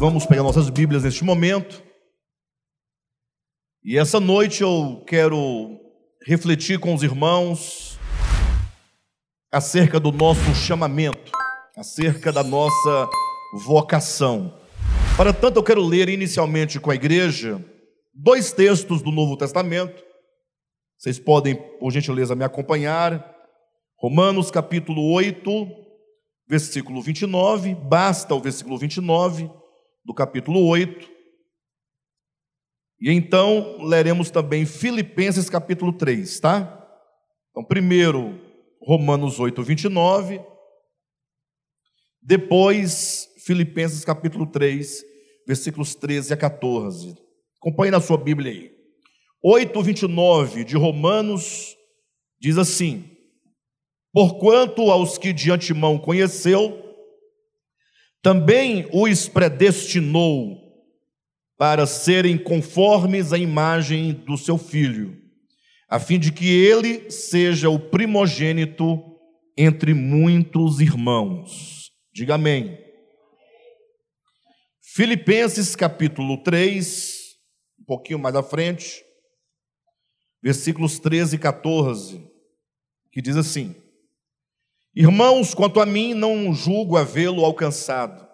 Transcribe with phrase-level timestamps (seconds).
[0.00, 1.82] Vamos pegar nossas Bíblias neste momento.
[3.82, 5.76] E essa noite eu quero
[6.24, 7.98] refletir com os irmãos
[9.50, 11.32] acerca do nosso chamamento,
[11.76, 13.08] acerca da nossa
[13.66, 14.56] vocação.
[15.16, 17.60] Para tanto, eu quero ler inicialmente com a igreja
[18.14, 20.00] dois textos do Novo Testamento.
[20.96, 23.34] Vocês podem, por gentileza, me acompanhar.
[23.96, 25.66] Romanos capítulo 8,
[26.48, 29.50] versículo 29, basta o versículo 29
[30.04, 31.08] do capítulo 8.
[33.00, 36.74] E então leremos também Filipenses capítulo 3, tá?
[37.50, 38.40] Então, primeiro
[38.80, 40.40] Romanos 8, 29,
[42.22, 45.02] depois Filipenses capítulo 3,
[45.46, 47.16] versículos 13 a 14.
[47.60, 48.72] Acompanhe na sua Bíblia aí.
[49.42, 51.76] 8, 29 de Romanos
[52.40, 53.10] diz assim:
[54.12, 56.87] Porquanto aos que de antemão conheceu,
[58.22, 60.68] também os predestinou
[61.56, 65.20] para serem conformes à imagem do seu filho,
[65.88, 69.02] a fim de que ele seja o primogênito
[69.56, 71.90] entre muitos irmãos.
[72.12, 72.78] Diga amém.
[74.80, 77.36] Filipenses capítulo 3,
[77.80, 79.04] um pouquinho mais à frente,
[80.42, 82.24] versículos 13 e 14,
[83.10, 83.74] que diz assim:
[85.00, 88.26] Irmãos, quanto a mim, não julgo havê-lo alcançado.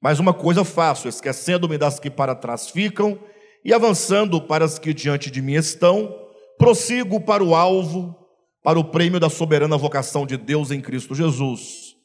[0.00, 3.18] Mas uma coisa faço, esquecendo-me das que para trás ficam
[3.64, 6.16] e avançando para as que diante de mim estão,
[6.56, 8.16] prossigo para o alvo,
[8.62, 11.96] para o prêmio da soberana vocação de Deus em Cristo Jesus.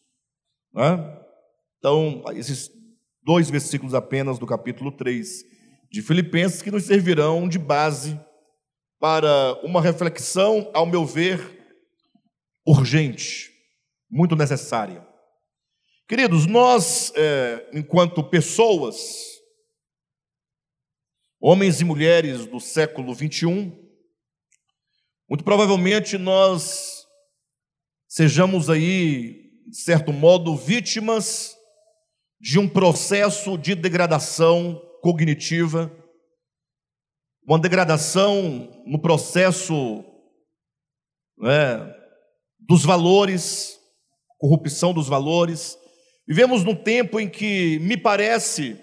[1.77, 2.71] Então, esses
[3.23, 5.43] dois versículos apenas do capítulo 3
[5.91, 8.19] de Filipenses que nos servirão de base
[8.99, 11.77] para uma reflexão, ao meu ver,
[12.65, 13.55] urgente
[14.09, 15.05] muito necessária.
[16.07, 18.95] Queridos, nós, é, enquanto pessoas,
[21.39, 23.87] homens e mulheres do século 21,
[25.29, 27.05] muito provavelmente nós
[28.07, 31.57] sejamos aí, de certo modo, vítimas
[32.39, 35.91] de um processo de degradação cognitiva,
[37.45, 40.05] uma degradação no processo
[41.37, 41.95] né,
[42.59, 43.77] dos valores,
[44.37, 45.77] corrupção dos valores.
[46.27, 48.79] Vivemos num tempo em que me parece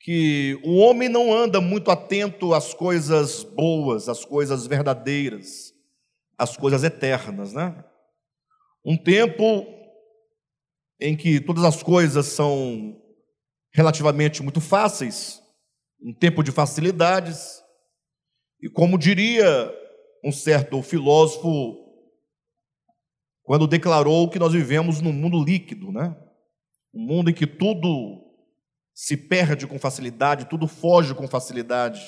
[0.00, 5.72] que o homem não anda muito atento às coisas boas, às coisas verdadeiras,
[6.36, 7.84] às coisas eternas, né?
[8.84, 9.66] Um tempo
[11.00, 13.00] em que todas as coisas são
[13.72, 15.42] relativamente muito fáceis,
[16.00, 17.62] um tempo de facilidades,
[18.60, 19.72] e como diria
[20.24, 21.87] um certo filósofo
[23.48, 26.14] quando declarou que nós vivemos num mundo líquido, né?
[26.92, 28.22] Um mundo em que tudo
[28.92, 31.98] se perde com facilidade, tudo foge com facilidade.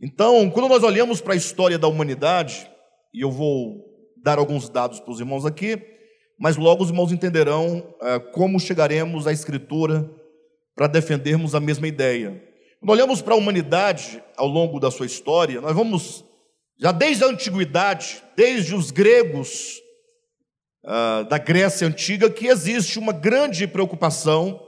[0.00, 2.66] Então, quando nós olhamos para a história da humanidade,
[3.12, 3.84] e eu vou
[4.16, 5.78] dar alguns dados para os irmãos aqui,
[6.38, 10.10] mas logo os irmãos entenderão é, como chegaremos à Escritura
[10.74, 12.42] para defendermos a mesma ideia.
[12.78, 16.24] Quando olhamos para a humanidade ao longo da sua história, nós vamos,
[16.78, 19.82] já desde a antiguidade, desde os gregos,
[20.84, 24.60] uh, da Grécia Antiga que existe uma grande preocupação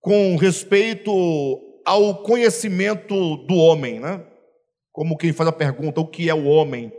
[0.00, 1.10] com respeito
[1.84, 4.24] ao conhecimento do homem, né?
[4.92, 6.92] Como quem faz a pergunta, o que é o homem?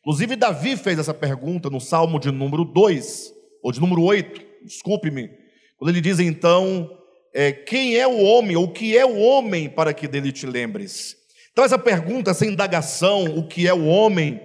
[0.00, 5.30] Inclusive, Davi fez essa pergunta no Salmo de número 2, ou de número 8, desculpe-me,
[5.76, 6.90] quando ele diz então:
[7.34, 10.46] é, quem é o homem, ou o que é o homem para que dele te
[10.46, 11.16] lembres?
[11.52, 14.40] Então, essa pergunta, essa indagação, o que é o homem,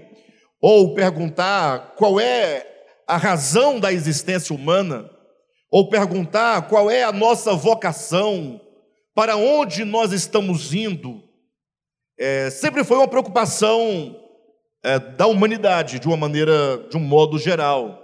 [0.61, 2.74] ou perguntar qual é
[3.07, 5.09] a razão da existência humana,
[5.69, 8.59] ou perguntar qual é a nossa vocação,
[9.13, 11.23] para onde nós estamos indo,
[12.17, 14.16] é, sempre foi uma preocupação
[14.84, 18.02] é, da humanidade, de uma maneira, de um modo geral.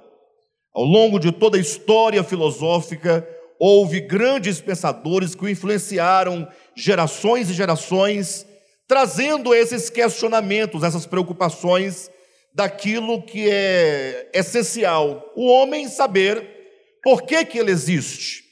[0.74, 3.28] Ao longo de toda a história filosófica,
[3.60, 8.46] houve grandes pensadores que influenciaram gerações e gerações,
[8.88, 12.10] trazendo esses questionamentos, essas preocupações
[12.54, 15.32] daquilo que é essencial.
[15.36, 16.48] O homem saber
[17.04, 18.44] por que, que ele existe,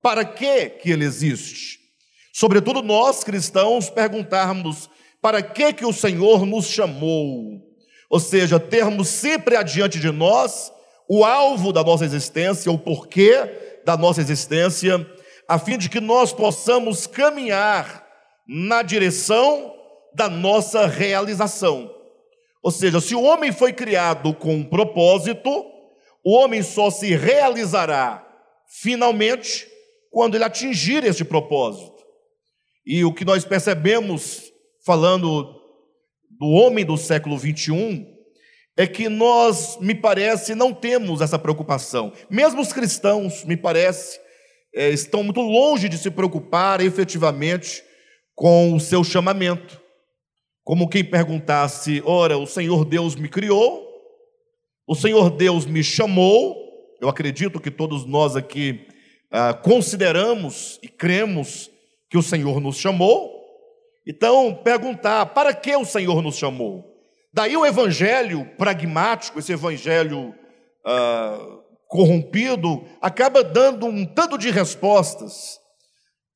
[0.00, 1.80] para que, que ele existe.
[2.32, 4.88] Sobretudo nós cristãos perguntarmos
[5.20, 7.60] para que, que o Senhor nos chamou.
[8.10, 10.72] Ou seja, termos sempre adiante de nós
[11.08, 15.06] o alvo da nossa existência, o porquê da nossa existência,
[15.48, 18.06] a fim de que nós possamos caminhar
[18.46, 19.74] na direção
[20.14, 22.01] da nossa realização.
[22.62, 25.50] Ou seja, se o homem foi criado com um propósito,
[26.24, 28.24] o homem só se realizará
[28.80, 29.66] finalmente
[30.10, 32.02] quando ele atingir este propósito.
[32.86, 34.52] E o que nós percebemos,
[34.84, 35.60] falando
[36.30, 38.06] do homem do século 21,
[38.76, 42.12] é que nós, me parece, não temos essa preocupação.
[42.30, 44.18] Mesmo os cristãos, me parece,
[44.74, 47.82] é, estão muito longe de se preocupar efetivamente
[48.34, 49.81] com o seu chamamento.
[50.64, 53.86] Como quem perguntasse: ora, o Senhor Deus me criou,
[54.86, 56.60] o Senhor Deus me chamou.
[57.00, 58.86] Eu acredito que todos nós aqui
[59.30, 61.70] ah, consideramos e cremos
[62.08, 63.32] que o Senhor nos chamou.
[64.06, 66.92] Então, perguntar: para que o Senhor nos chamou?
[67.34, 70.34] Daí o evangelho pragmático, esse evangelho
[70.84, 71.38] ah,
[71.88, 75.58] corrompido, acaba dando um tanto de respostas,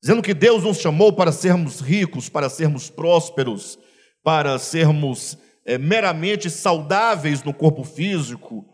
[0.01, 3.77] dizendo que Deus nos chamou para sermos ricos, para sermos prósperos,
[4.27, 8.65] para sermos é, meramente saudáveis no corpo físico,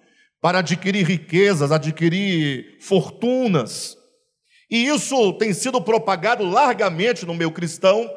[0.42, 3.96] para adquirir riquezas, adquirir fortunas.
[4.68, 8.10] E isso tem sido propagado largamente no meio cristão,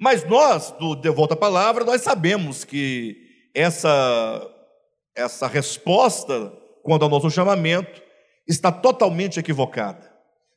[0.00, 3.18] mas nós, do De Volta à Palavra, nós sabemos que
[3.54, 4.50] essa,
[5.14, 6.50] essa resposta
[6.82, 8.02] quanto ao nosso chamamento
[8.48, 10.10] está totalmente equivocada.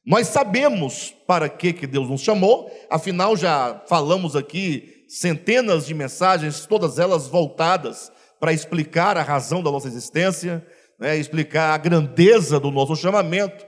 [0.06, 6.66] Nós sabemos para que, que Deus nos chamou, afinal já falamos aqui centenas de mensagens,
[6.66, 10.66] todas elas voltadas para explicar a razão da nossa existência,
[11.00, 13.66] né, explicar a grandeza do nosso chamamento.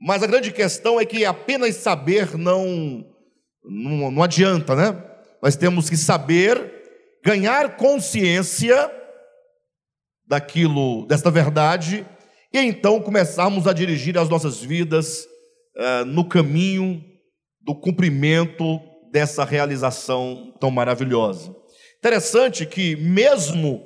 [0.00, 3.04] Mas a grande questão é que apenas saber não,
[3.64, 5.04] não, não adianta, né?
[5.42, 6.72] Nós temos que saber,
[7.24, 8.90] ganhar consciência
[10.26, 12.06] daquilo, desta verdade,
[12.52, 15.26] e então começarmos a dirigir as nossas vidas
[15.76, 17.02] uh, no caminho
[17.60, 21.54] do cumprimento dessa realização tão maravilhosa.
[21.98, 23.82] Interessante que mesmo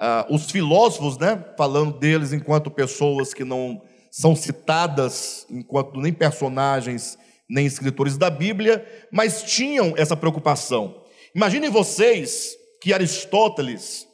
[0.00, 3.80] uh, os filósofos, né, falando deles enquanto pessoas que não
[4.10, 7.18] são citadas enquanto nem personagens
[7.48, 11.02] nem escritores da Bíblia, mas tinham essa preocupação.
[11.34, 14.06] Imaginem vocês que Aristóteles,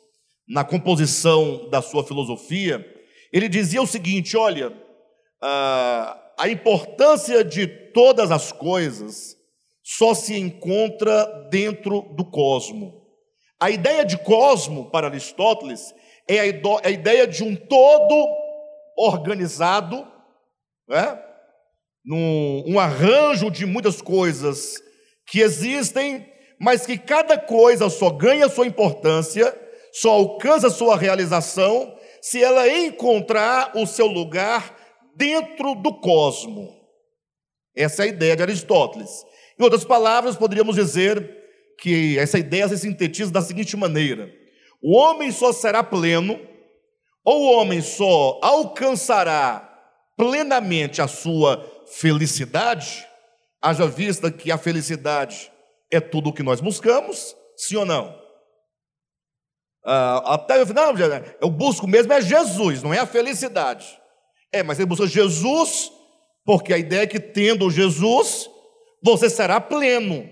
[0.47, 2.85] na composição da sua filosofia,
[3.33, 9.37] ele dizia o seguinte: olha, uh, a importância de todas as coisas
[9.82, 13.02] só se encontra dentro do cosmo.
[13.61, 15.94] A ideia de cosmo, para Aristóteles,
[16.29, 16.44] é a,
[16.82, 18.29] é ideia de um todo
[18.96, 20.06] organizado,
[20.88, 21.20] né?
[22.05, 24.82] num um arranjo de muitas coisas
[25.26, 29.56] que existem, mas que cada coisa só ganha sua importância,
[29.93, 34.76] só alcança sua realização, se ela encontrar o seu lugar
[35.17, 36.69] dentro do cosmo.
[37.76, 39.11] Essa é a ideia de Aristóteles.
[39.62, 41.38] Em outras palavras, poderíamos dizer
[41.79, 44.29] que essa ideia se sintetiza da seguinte maneira:
[44.82, 46.37] o homem só será pleno,
[47.25, 49.73] ou o homem só alcançará
[50.17, 53.06] plenamente a sua felicidade,
[53.62, 55.53] haja vista que a felicidade
[55.93, 58.20] é tudo o que nós buscamos, sim ou não?
[59.87, 60.93] Ah, até eu não,
[61.41, 63.87] eu busco mesmo é Jesus, não é a felicidade.
[64.53, 65.93] É, mas ele busca Jesus,
[66.44, 68.50] porque a ideia é que tendo Jesus,
[69.03, 70.29] você será pleno.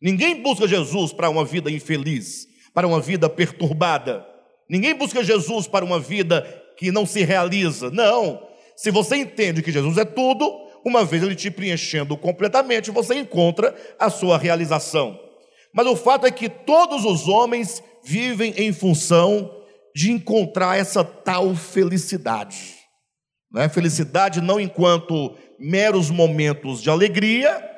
[0.00, 4.26] Ninguém busca Jesus para uma vida infeliz, para uma vida perturbada.
[4.68, 6.42] Ninguém busca Jesus para uma vida
[6.76, 7.90] que não se realiza.
[7.90, 8.46] Não.
[8.76, 10.50] Se você entende que Jesus é tudo,
[10.84, 15.18] uma vez ele te preenchendo completamente, você encontra a sua realização.
[15.74, 19.54] Mas o fato é que todos os homens vivem em função
[19.94, 22.76] de encontrar essa tal felicidade.
[23.52, 23.68] Não é?
[23.68, 27.69] Felicidade não enquanto meros momentos de alegria,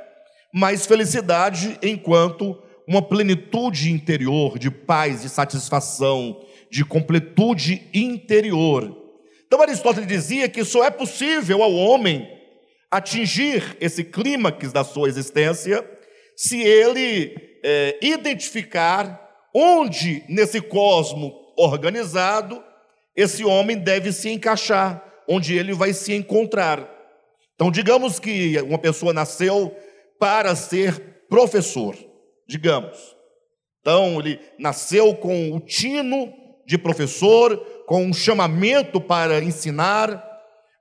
[0.53, 8.97] mas felicidade enquanto uma plenitude interior, de paz, de satisfação, de completude interior.
[9.47, 12.29] Então Aristóteles dizia que só é possível ao homem
[12.91, 15.89] atingir esse clímax da sua existência
[16.37, 19.21] se ele é, identificar
[19.55, 22.63] onde nesse cosmo organizado
[23.15, 26.89] esse homem deve se encaixar, onde ele vai se encontrar.
[27.55, 29.77] Então, digamos que uma pessoa nasceu
[30.23, 31.97] para ser professor,
[32.47, 32.97] digamos.
[33.81, 36.33] Então, ele nasceu com o tino
[36.65, 37.57] de professor,
[37.89, 40.25] com um chamamento para ensinar,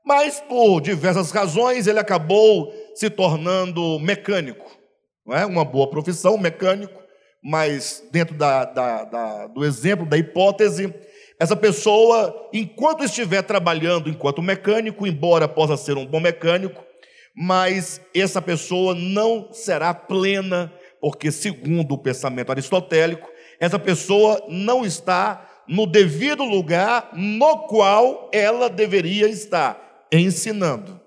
[0.05, 4.77] mas por diversas razões ele acabou se tornando mecânico.
[5.25, 7.01] Não é uma boa profissão, mecânico,
[7.43, 10.93] mas dentro da, da, da, do exemplo, da hipótese,
[11.39, 16.90] essa pessoa, enquanto estiver trabalhando enquanto mecânico, embora possa ser um bom mecânico,
[17.35, 25.63] mas essa pessoa não será plena, porque, segundo o pensamento aristotélico, essa pessoa não está
[25.67, 30.99] no devido lugar no qual ela deveria estar ensinando.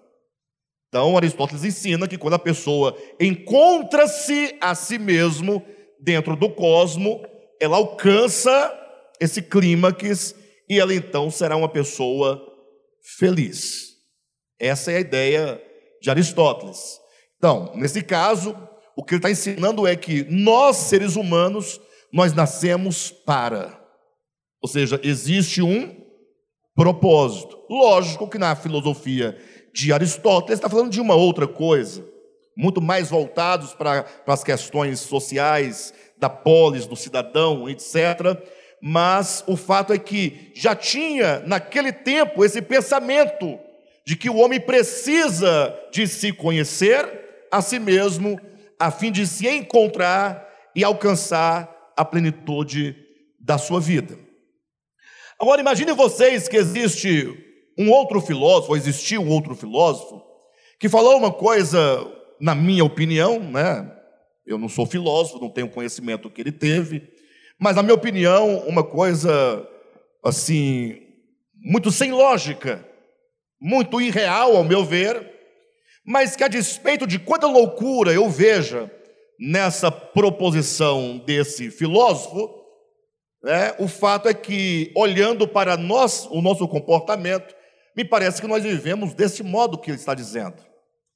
[0.89, 5.63] Então, Aristóteles ensina que quando a pessoa encontra-se a si mesmo
[6.01, 7.21] dentro do cosmo,
[7.61, 8.73] ela alcança
[9.21, 10.35] esse clímax
[10.69, 12.41] e ela então será uma pessoa
[13.19, 13.95] feliz.
[14.59, 15.63] Essa é a ideia
[16.05, 17.01] de Aristóteles.
[17.39, 18.55] Então, nesse caso,
[18.95, 21.81] o que ele está ensinando é que nós, seres humanos,
[22.13, 23.81] nós nascemos para.
[24.63, 25.97] Ou seja, existe um
[26.75, 27.59] propósito.
[27.71, 29.39] Lógico que na filosofia
[29.73, 32.07] de Aristóteles está falando de uma outra coisa,
[32.55, 38.39] muito mais voltados para, as questões sociais, da polis, do cidadão, etc.
[38.83, 43.59] Mas o fato é que já tinha naquele tempo esse pensamento
[44.05, 48.39] de que o homem precisa de se conhecer a si mesmo,
[48.79, 52.97] a fim de se encontrar e alcançar a plenitude
[53.41, 54.19] da sua vida.
[55.41, 57.33] Agora imagine vocês que existe
[57.79, 60.23] um outro filósofo, existiu um outro filósofo,
[60.79, 61.79] que falou uma coisa,
[62.41, 63.91] na minha opinião, né?
[64.47, 67.09] Eu não sou filósofo, não tenho conhecimento que ele teve,
[67.59, 69.67] mas na minha opinião, uma coisa
[70.23, 71.01] assim,
[71.55, 72.87] muito sem lógica,
[73.65, 75.33] muito irreal ao meu ver,
[76.05, 78.93] mas que a despeito de quanta loucura eu veja
[79.41, 82.63] nessa proposição desse filósofo,
[83.43, 87.55] né, o fato é que, olhando para nós, o nosso comportamento,
[87.97, 90.63] me parece que nós vivemos desse modo que ele está dizendo.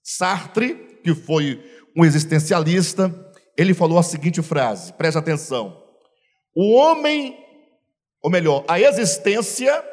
[0.02, 0.74] Sartre,
[1.04, 1.62] que foi
[1.94, 3.12] um existencialista,
[3.58, 5.82] ele falou a seguinte frase, preste atenção:
[6.56, 7.36] o homem,
[8.22, 9.84] ou melhor, a existência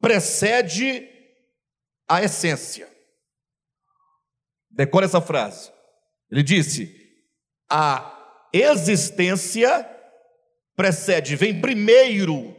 [0.00, 1.15] precede
[2.08, 2.88] a essência.
[4.70, 5.70] Decore essa frase.
[6.30, 6.94] Ele disse:
[7.70, 9.88] a existência
[10.74, 12.54] precede, vem primeiro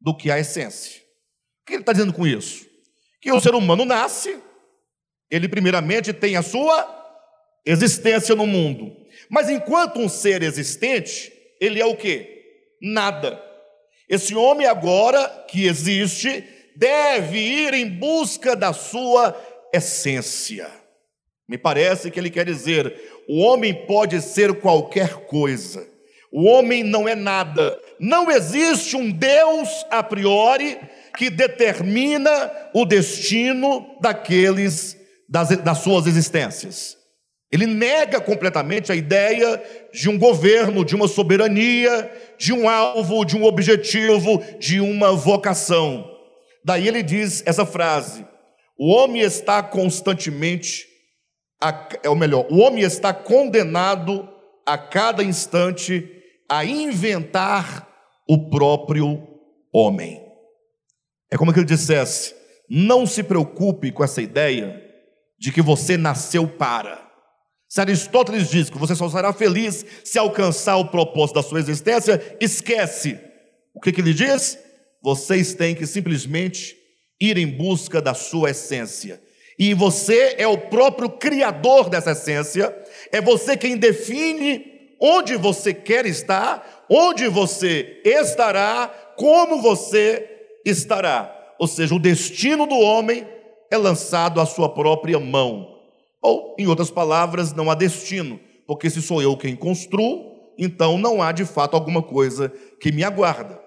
[0.00, 1.00] do que a essência.
[1.62, 2.66] O que ele está dizendo com isso?
[3.20, 4.40] Que o ser humano nasce,
[5.30, 6.94] ele primeiramente tem a sua
[7.64, 8.96] existência no mundo.
[9.28, 12.44] Mas enquanto um ser existente, ele é o que?
[12.80, 13.42] Nada.
[14.08, 16.44] Esse homem agora que existe
[16.76, 19.36] deve ir em busca da sua
[19.72, 20.70] essência.
[21.48, 22.94] Me parece que ele quer dizer:
[23.28, 25.86] o homem pode ser qualquer coisa,
[26.30, 27.78] o homem não é nada.
[27.98, 30.78] Não existe um Deus a priori
[31.16, 34.96] que determina o destino daqueles,
[35.28, 36.96] das, das suas existências.
[37.50, 43.36] Ele nega completamente a ideia de um governo, de uma soberania, de um alvo, de
[43.36, 46.15] um objetivo, de uma vocação.
[46.66, 48.26] Daí ele diz essa frase:
[48.76, 50.84] o homem está constantemente,
[51.62, 54.28] a, é o melhor, o homem está condenado
[54.66, 56.10] a cada instante
[56.48, 57.88] a inventar
[58.28, 59.24] o próprio
[59.72, 60.20] homem.
[61.30, 62.34] É como que ele dissesse:
[62.68, 64.82] não se preocupe com essa ideia
[65.38, 67.06] de que você nasceu para.
[67.68, 72.36] Se Aristóteles diz que você só será feliz se alcançar o propósito da sua existência,
[72.40, 73.20] esquece.
[73.72, 74.65] O que, que ele diz?
[75.06, 76.76] Vocês têm que simplesmente
[77.20, 79.22] ir em busca da sua essência.
[79.56, 82.76] E você é o próprio criador dessa essência,
[83.12, 84.66] é você quem define
[85.00, 90.28] onde você quer estar, onde você estará, como você
[90.64, 91.54] estará.
[91.56, 93.24] Ou seja, o destino do homem
[93.70, 95.68] é lançado à sua própria mão.
[96.20, 101.22] Ou, em outras palavras, não há destino, porque se sou eu quem construo, então não
[101.22, 103.65] há de fato alguma coisa que me aguarda.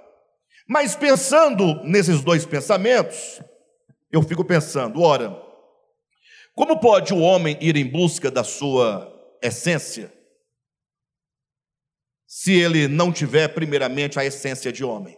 [0.69, 3.41] Mas pensando nesses dois pensamentos,
[4.11, 5.35] eu fico pensando, ora,
[6.53, 9.11] como pode o homem ir em busca da sua
[9.41, 10.13] essência
[12.27, 15.17] se ele não tiver primeiramente a essência de homem?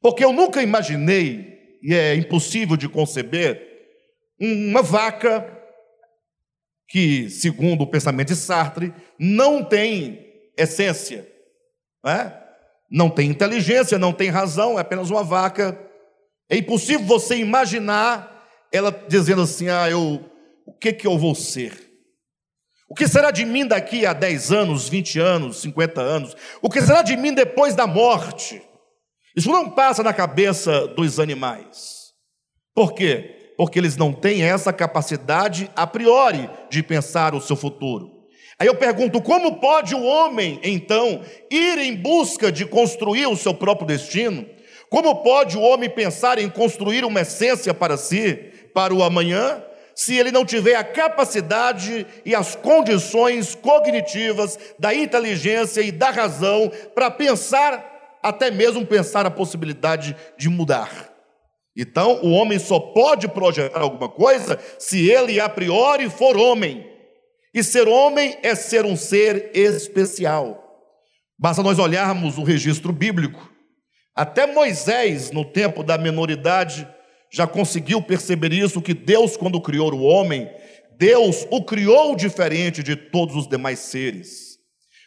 [0.00, 3.62] Porque eu nunca imaginei, e é impossível de conceber,
[4.36, 5.48] uma vaca
[6.88, 11.24] que, segundo o pensamento de Sartre, não tem essência.
[12.02, 12.45] Não é?
[12.90, 15.78] Não tem inteligência, não tem razão, é apenas uma vaca.
[16.48, 20.24] É impossível você imaginar ela dizendo assim: ah, eu,
[20.66, 21.86] o que, que eu vou ser?
[22.88, 26.36] O que será de mim daqui a 10 anos, 20 anos, 50 anos?
[26.62, 28.62] O que será de mim depois da morte?
[29.34, 32.12] Isso não passa na cabeça dos animais.
[32.74, 33.52] Por quê?
[33.56, 38.15] Porque eles não têm essa capacidade a priori de pensar o seu futuro.
[38.58, 43.54] Aí eu pergunto: como pode o homem, então, ir em busca de construir o seu
[43.54, 44.46] próprio destino?
[44.88, 48.34] Como pode o homem pensar em construir uma essência para si,
[48.72, 49.62] para o amanhã,
[49.94, 56.70] se ele não tiver a capacidade e as condições cognitivas da inteligência e da razão
[56.94, 61.12] para pensar, até mesmo pensar a possibilidade de mudar?
[61.76, 66.95] Então, o homem só pode projetar alguma coisa se ele a priori for homem.
[67.56, 70.62] E ser homem é ser um ser especial.
[71.38, 73.50] Basta nós olharmos o registro bíblico.
[74.14, 76.86] Até Moisés, no tempo da menoridade,
[77.32, 80.50] já conseguiu perceber isso: que Deus, quando criou o homem,
[80.98, 84.58] Deus o criou diferente de todos os demais seres.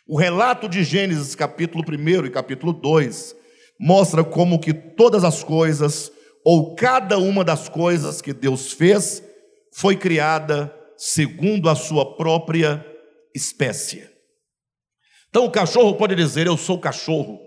[0.07, 3.35] O relato de Gênesis, capítulo 1 e capítulo 2,
[3.79, 6.11] mostra como que todas as coisas,
[6.43, 9.21] ou cada uma das coisas que Deus fez,
[9.71, 12.85] foi criada segundo a sua própria
[13.33, 14.05] espécie.
[15.29, 17.39] Então o cachorro pode dizer: Eu sou cachorro,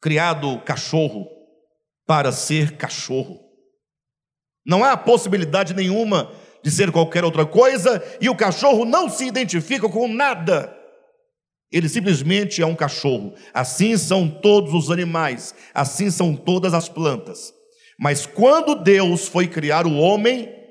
[0.00, 1.26] criado cachorro
[2.04, 3.40] para ser cachorro.
[4.66, 6.32] Não há possibilidade nenhuma
[6.64, 10.74] de ser qualquer outra coisa, e o cachorro não se identifica com nada.
[11.70, 13.34] Ele simplesmente é um cachorro.
[13.52, 17.52] Assim são todos os animais, assim são todas as plantas.
[17.98, 20.63] Mas quando Deus foi criar o homem,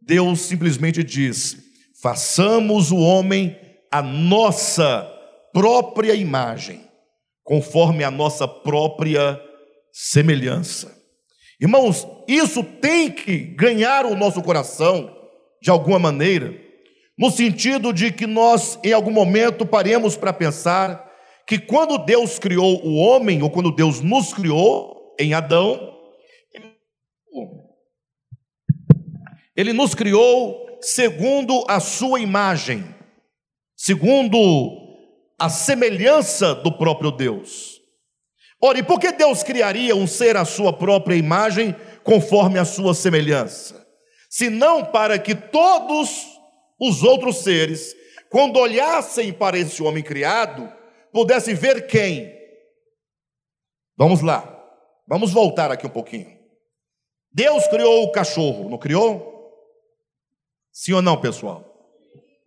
[0.00, 1.56] Deus simplesmente diz:
[2.02, 3.56] façamos o homem
[3.90, 5.02] a nossa
[5.52, 6.84] própria imagem,
[7.42, 9.40] conforme a nossa própria
[9.92, 10.96] semelhança.
[11.60, 15.14] Irmãos, isso tem que ganhar o nosso coração
[15.60, 16.54] de alguma maneira,
[17.18, 21.10] no sentido de que nós, em algum momento, paremos para pensar
[21.46, 25.90] que quando Deus criou o homem, ou quando Deus nos criou em Adão,
[29.60, 32.94] ele nos criou segundo a sua imagem,
[33.76, 34.48] segundo
[35.38, 37.78] a semelhança do próprio Deus.
[38.62, 42.94] Ora, e por que Deus criaria um ser à sua própria imagem, conforme a sua
[42.94, 43.86] semelhança?
[44.30, 46.26] Senão para que todos
[46.80, 47.94] os outros seres,
[48.30, 50.72] quando olhassem para esse homem criado,
[51.12, 52.34] pudessem ver quem?
[53.94, 54.58] Vamos lá,
[55.06, 56.38] vamos voltar aqui um pouquinho.
[57.30, 59.29] Deus criou o cachorro, não criou?
[60.80, 61.62] Sim ou não, pessoal?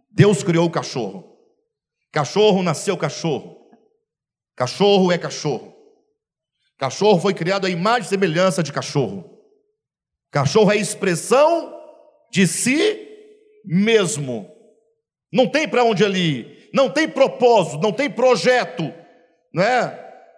[0.09, 1.37] Deus criou o cachorro.
[2.11, 3.69] Cachorro nasceu cachorro.
[4.55, 5.71] Cachorro é cachorro.
[6.79, 9.39] Cachorro foi criado à imagem e semelhança de cachorro.
[10.31, 11.79] Cachorro é expressão
[12.31, 13.07] de si
[13.63, 14.49] mesmo.
[15.31, 18.91] Não tem para onde ali, não tem propósito, não tem projeto,
[19.53, 19.89] não é?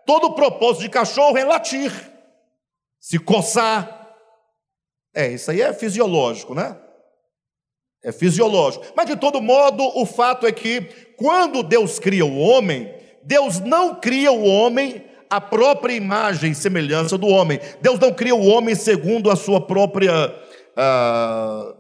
[0.06, 1.94] Todo propósito de cachorro é latir,
[3.00, 4.14] se coçar.
[5.14, 6.82] É, isso aí é fisiológico, né?
[8.06, 8.86] É fisiológico.
[8.96, 10.82] Mas de todo modo, o fato é que
[11.18, 17.18] quando Deus cria o homem, Deus não cria o homem a própria imagem e semelhança
[17.18, 17.60] do homem.
[17.82, 20.34] Deus não cria o homem segundo a sua própria.
[20.78, 21.76] Uh,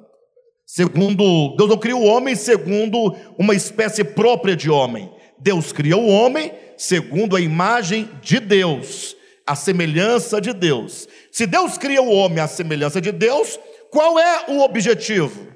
[0.65, 1.55] segundo.
[1.55, 5.11] Deus não cria o homem segundo uma espécie própria de homem.
[5.38, 11.07] Deus cria o homem segundo a imagem de Deus, a semelhança de Deus.
[11.31, 13.59] Se Deus cria o homem à semelhança de Deus,
[13.91, 15.54] qual é o objetivo?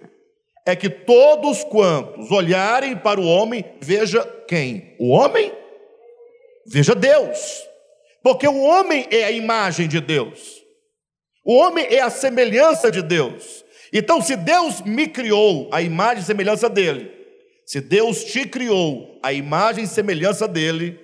[0.65, 4.95] É que todos quantos olharem para o homem, veja quem?
[4.99, 5.51] O homem?
[6.65, 7.63] Veja Deus.
[8.21, 10.63] Porque o homem é a imagem de Deus.
[11.45, 13.65] O homem é a semelhança de Deus.
[13.91, 17.11] Então, se Deus me criou a imagem e semelhança dele,
[17.65, 20.99] se Deus te criou a imagem e semelhança dele,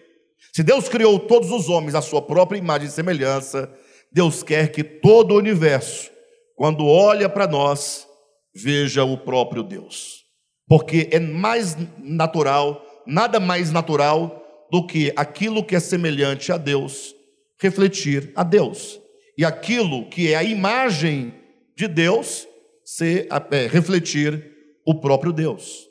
[0.54, 3.72] se Deus criou todos os homens a sua própria imagem e semelhança,
[4.12, 6.12] Deus quer que todo o universo,
[6.56, 8.08] quando olha para nós,
[8.56, 10.24] veja o próprio Deus.
[10.68, 14.41] Porque é mais natural, nada mais natural
[14.72, 17.13] do que aquilo que é semelhante a Deus
[17.60, 19.00] refletir a Deus.
[19.38, 21.34] E aquilo que é a imagem
[21.76, 22.48] de Deus
[22.84, 24.54] ser, é, refletir
[24.86, 25.88] o próprio Deus.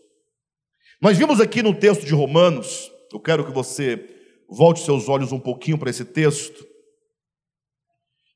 [1.01, 4.09] Nós vimos aqui no texto de Romanos, eu quero que você
[4.49, 6.67] volte seus olhos um pouquinho para esse texto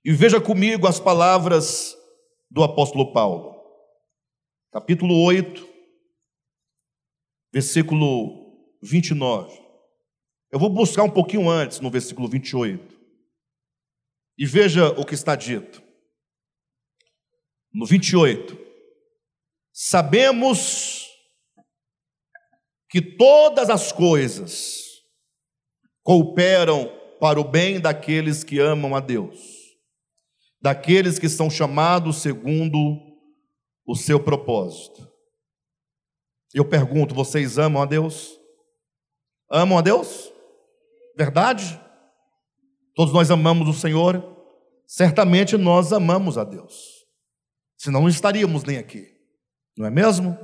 [0.04, 1.96] e veja comigo as palavras
[2.50, 3.57] do apóstolo Paulo
[4.70, 5.66] capítulo 8,
[7.52, 9.58] versículo 29.
[10.50, 12.98] Eu vou buscar um pouquinho antes, no versículo 28.
[14.36, 15.82] E veja o que está dito.
[17.72, 18.56] No 28.
[19.72, 21.06] Sabemos
[22.90, 25.02] que todas as coisas
[26.02, 26.88] cooperam
[27.20, 29.38] para o bem daqueles que amam a Deus,
[30.60, 33.07] daqueles que são chamados segundo
[33.88, 35.10] o seu propósito.
[36.52, 38.38] Eu pergunto: vocês amam a Deus?
[39.50, 40.30] Amam a Deus?
[41.16, 41.80] Verdade?
[42.94, 44.36] Todos nós amamos o Senhor?
[44.86, 47.04] Certamente nós amamos a Deus,
[47.76, 49.06] senão não estaríamos nem aqui,
[49.76, 50.36] não é mesmo?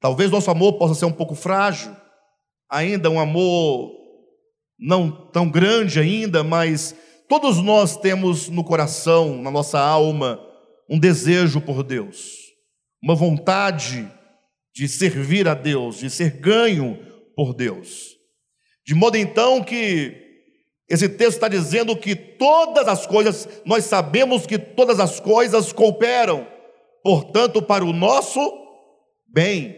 [0.00, 1.96] Talvez nosso amor possa ser um pouco frágil,
[2.68, 3.92] ainda um amor
[4.78, 6.94] não tão grande ainda, mas
[7.28, 10.44] todos nós temos no coração, na nossa alma,
[10.90, 12.47] um desejo por Deus,
[13.02, 14.10] uma vontade
[14.74, 16.98] de servir a Deus, de ser ganho
[17.34, 18.16] por Deus.
[18.86, 20.28] De modo então que
[20.88, 26.46] esse texto está dizendo que todas as coisas, nós sabemos que todas as coisas cooperam,
[27.02, 28.40] portanto, para o nosso
[29.26, 29.76] bem,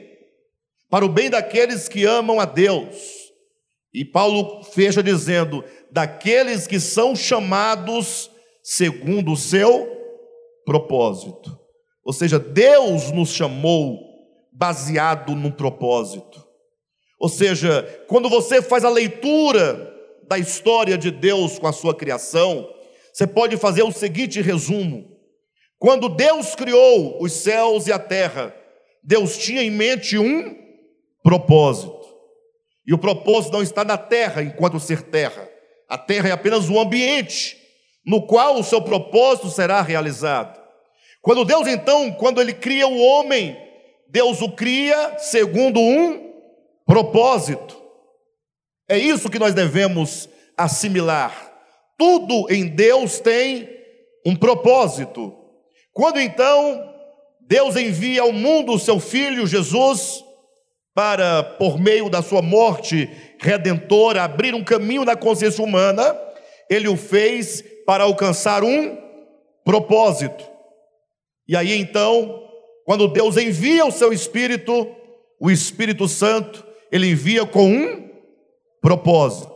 [0.88, 2.96] para o bem daqueles que amam a Deus.
[3.92, 8.30] E Paulo fecha dizendo: daqueles que são chamados
[8.62, 9.88] segundo o seu
[10.64, 11.59] propósito.
[12.10, 14.00] Ou seja, Deus nos chamou
[14.50, 16.44] baseado no propósito.
[17.20, 19.94] Ou seja, quando você faz a leitura
[20.26, 22.68] da história de Deus com a sua criação,
[23.12, 25.08] você pode fazer o seguinte resumo:
[25.78, 28.52] quando Deus criou os céus e a terra,
[29.04, 30.56] Deus tinha em mente um
[31.22, 32.08] propósito.
[32.84, 35.48] E o propósito não está na terra enquanto ser terra.
[35.88, 37.56] A terra é apenas um ambiente
[38.04, 40.59] no qual o seu propósito será realizado.
[41.20, 43.56] Quando Deus, então, quando Ele cria o homem,
[44.08, 46.32] Deus o cria segundo um
[46.86, 47.80] propósito.
[48.88, 51.52] É isso que nós devemos assimilar.
[51.96, 53.68] Tudo em Deus tem
[54.26, 55.32] um propósito.
[55.92, 56.90] Quando então
[57.40, 60.24] Deus envia ao mundo o seu filho Jesus
[60.94, 66.16] para, por meio da sua morte redentora, abrir um caminho na consciência humana,
[66.68, 68.98] ele o fez para alcançar um
[69.64, 70.44] propósito.
[71.50, 72.44] E aí então,
[72.84, 74.86] quando Deus envia o seu Espírito,
[75.40, 78.08] o Espírito Santo, ele envia com um
[78.80, 79.52] propósito.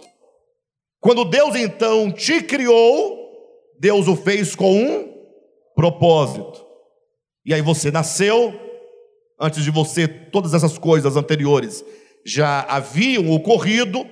[0.98, 3.16] Quando Deus então te criou,
[3.78, 5.14] Deus o fez com um
[5.76, 6.66] propósito.
[7.46, 8.52] E aí você nasceu,
[9.40, 11.85] antes de você, todas essas coisas anteriores
[12.26, 14.04] já haviam ocorrido,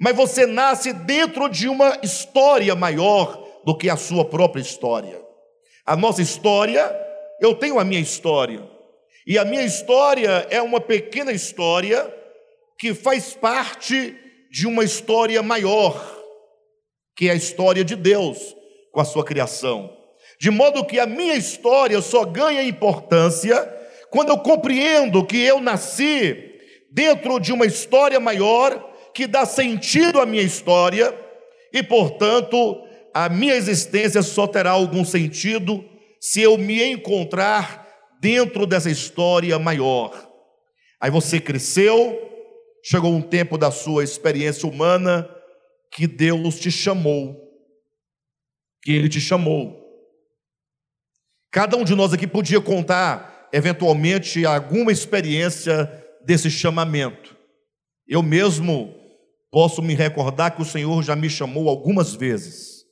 [0.00, 5.24] mas você nasce dentro de uma história maior do que a sua própria história.
[5.86, 7.08] A nossa história
[7.40, 8.62] eu tenho a minha história.
[9.26, 12.12] E a minha história é uma pequena história
[12.78, 14.16] que faz parte
[14.50, 16.18] de uma história maior,
[17.16, 18.56] que é a história de Deus
[18.92, 19.96] com a sua criação.
[20.40, 23.56] De modo que a minha história só ganha importância
[24.10, 26.50] quando eu compreendo que eu nasci
[26.90, 31.14] dentro de uma história maior que dá sentido à minha história
[31.72, 32.82] e, portanto,
[33.14, 35.84] a minha existência só terá algum sentido
[36.20, 37.88] se eu me encontrar
[38.20, 40.28] dentro dessa história maior.
[41.00, 42.18] Aí você cresceu,
[42.84, 45.28] chegou um tempo da sua experiência humana
[45.90, 47.36] que Deus te chamou,
[48.82, 49.80] que Ele te chamou.
[51.50, 55.90] Cada um de nós aqui podia contar, eventualmente, alguma experiência
[56.24, 57.36] desse chamamento.
[58.06, 58.94] Eu mesmo
[59.50, 62.84] posso me recordar que o Senhor já me chamou algumas vezes.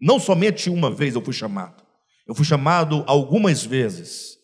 [0.00, 1.81] Não somente uma vez eu fui chamado.
[2.26, 4.38] Eu fui chamado algumas vezes.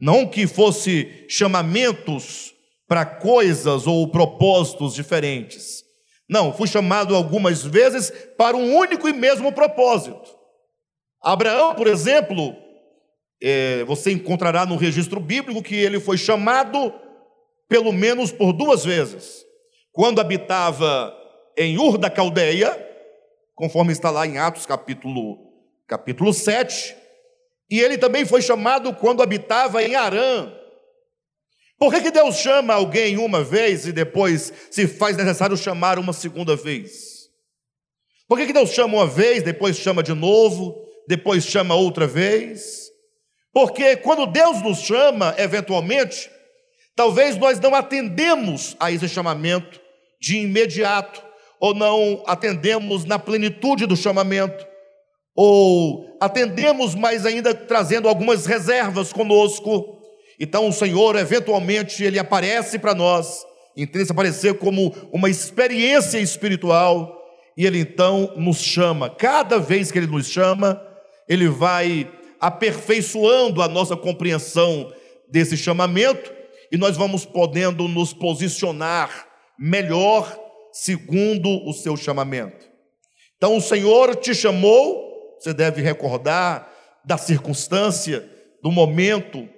[0.00, 2.54] Não que fosse chamamentos
[2.88, 5.84] para coisas ou propósitos diferentes.
[6.28, 10.40] Não, fui chamado algumas vezes para um único e mesmo propósito.
[11.22, 12.56] Abraão, por exemplo,
[13.42, 16.92] é, você encontrará no registro bíblico que ele foi chamado
[17.68, 19.44] pelo menos por duas vezes.
[19.92, 21.14] Quando habitava
[21.56, 22.76] em Ur da Caldeia,
[23.54, 25.38] conforme está lá em Atos capítulo,
[25.86, 26.96] capítulo 7,
[27.70, 30.52] e ele também foi chamado quando habitava em Arã.
[31.78, 36.12] Por que, que Deus chama alguém uma vez e depois se faz necessário chamar uma
[36.12, 37.30] segunda vez?
[38.28, 42.90] Por que, que Deus chama uma vez, depois chama de novo, depois chama outra vez?
[43.52, 46.30] Porque quando Deus nos chama, eventualmente,
[46.94, 49.80] talvez nós não atendemos a esse chamamento
[50.20, 51.22] de imediato,
[51.58, 54.69] ou não atendemos na plenitude do chamamento
[55.34, 59.98] ou atendemos, mas ainda trazendo algumas reservas conosco.
[60.38, 63.44] Então o Senhor, eventualmente, ele aparece para nós,
[63.76, 67.18] entende aparecer como uma experiência espiritual,
[67.56, 69.10] e ele então nos chama.
[69.10, 70.80] Cada vez que ele nos chama,
[71.28, 74.90] ele vai aperfeiçoando a nossa compreensão
[75.30, 76.32] desse chamamento,
[76.72, 79.26] e nós vamos podendo nos posicionar
[79.58, 80.38] melhor
[80.72, 82.68] segundo o seu chamamento.
[83.36, 85.09] Então o Senhor te chamou
[85.40, 86.70] você deve recordar
[87.04, 88.28] da circunstância,
[88.62, 89.48] do momento,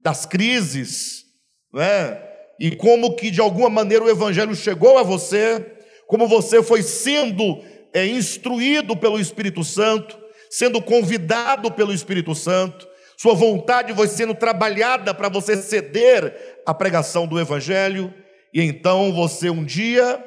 [0.00, 1.24] das crises,
[1.72, 2.22] né?
[2.58, 5.64] e como que de alguma maneira o Evangelho chegou a você,
[6.06, 10.18] como você foi sendo é, instruído pelo Espírito Santo,
[10.48, 17.26] sendo convidado pelo Espírito Santo, sua vontade foi sendo trabalhada para você ceder à pregação
[17.26, 18.12] do Evangelho,
[18.54, 20.22] e então você um dia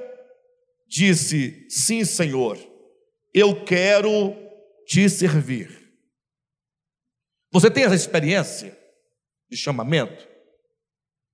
[0.88, 2.58] disse: Sim, Senhor,
[3.34, 4.36] eu quero
[4.90, 5.70] te servir.
[7.52, 8.76] Você tem essa experiência
[9.48, 10.28] de chamamento?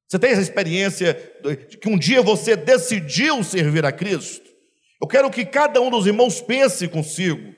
[0.05, 4.45] Você tem essa experiência de que um dia você decidiu servir a Cristo?
[5.01, 7.55] Eu quero que cada um dos irmãos pense consigo.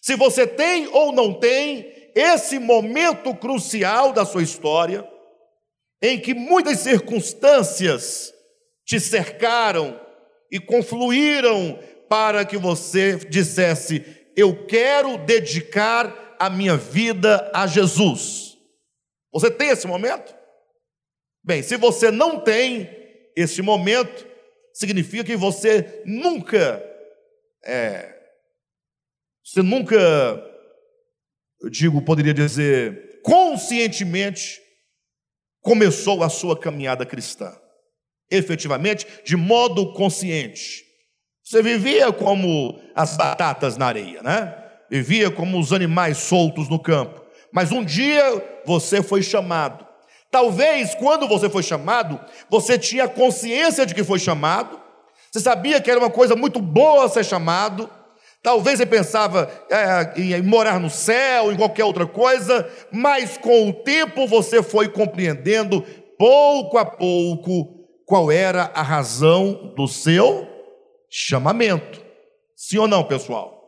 [0.00, 5.04] Se você tem ou não tem esse momento crucial da sua história,
[6.00, 8.32] em que muitas circunstâncias
[8.84, 10.00] te cercaram
[10.52, 18.58] e confluíram para que você dissesse: Eu quero dedicar a minha vida a Jesus.
[19.32, 20.34] Você tem esse momento?
[21.44, 22.88] Bem, se você não tem
[23.36, 24.26] esse momento,
[24.72, 26.82] significa que você nunca,
[27.64, 28.14] é,
[29.44, 29.96] você nunca,
[31.60, 34.60] eu digo, poderia dizer, conscientemente
[35.60, 37.56] começou a sua caminhada cristã.
[38.30, 40.84] Efetivamente, de modo consciente.
[41.52, 44.54] Você vivia como as batatas na areia, né?
[44.88, 47.20] Vivia como os animais soltos no campo.
[47.52, 49.86] Mas um dia você foi chamado.
[50.30, 54.80] Talvez quando você foi chamado, você tinha consciência de que foi chamado.
[55.30, 57.86] Você sabia que era uma coisa muito boa ser chamado
[58.42, 63.72] Talvez você pensava é, em morar no céu, em qualquer outra coisa, mas com o
[63.72, 65.84] tempo você foi compreendendo,
[66.18, 70.51] pouco a pouco, qual era a razão do seu
[71.12, 72.02] chamamento.
[72.56, 73.60] Sim ou não, pessoal?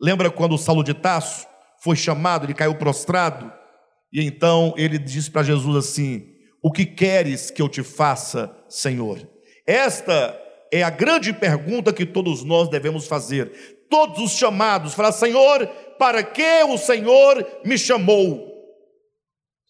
[0.00, 1.46] Lembra quando o Saulo de Tasso
[1.80, 3.50] foi chamado, ele caiu prostrado,
[4.12, 6.26] e então ele disse para Jesus assim:
[6.62, 9.26] O que queres que eu te faça, Senhor?
[9.66, 10.38] Esta
[10.70, 15.66] é a grande pergunta que todos nós devemos fazer todos os chamados, falar: Senhor,
[15.98, 18.54] para que o Senhor me chamou?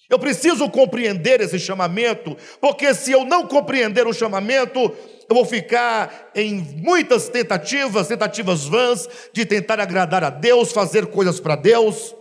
[0.08, 4.92] Eu preciso compreender esse chamamento, porque se eu não compreender o chamamento,
[5.28, 11.40] eu vou ficar em muitas tentativas, tentativas vãs, de tentar agradar a Deus, fazer coisas
[11.40, 12.14] para Deus.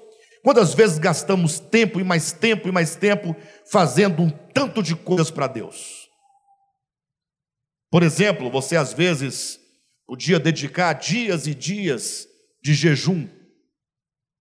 [0.44, 5.32] Quantas vezes gastamos tempo e mais tempo e mais tempo fazendo um tanto de coisas
[5.32, 6.10] para Deus?
[7.92, 9.60] Por exemplo, você às vezes
[10.06, 12.28] podia dedicar dias e dias
[12.62, 13.28] de jejum,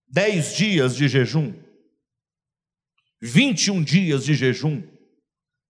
[0.07, 1.53] dez dias de jejum,
[3.21, 4.83] vinte e um dias de jejum,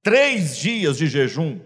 [0.01, 1.59] três dias de jejum,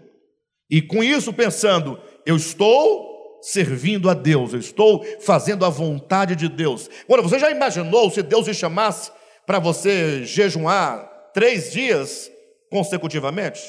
[0.70, 6.48] e com isso pensando, eu estou servindo a Deus, eu estou fazendo a vontade de
[6.48, 6.88] Deus.
[7.04, 9.10] Agora, você já imaginou se Deus te chamasse
[9.46, 12.30] para você jejuar três dias
[12.70, 13.60] consecutivamente?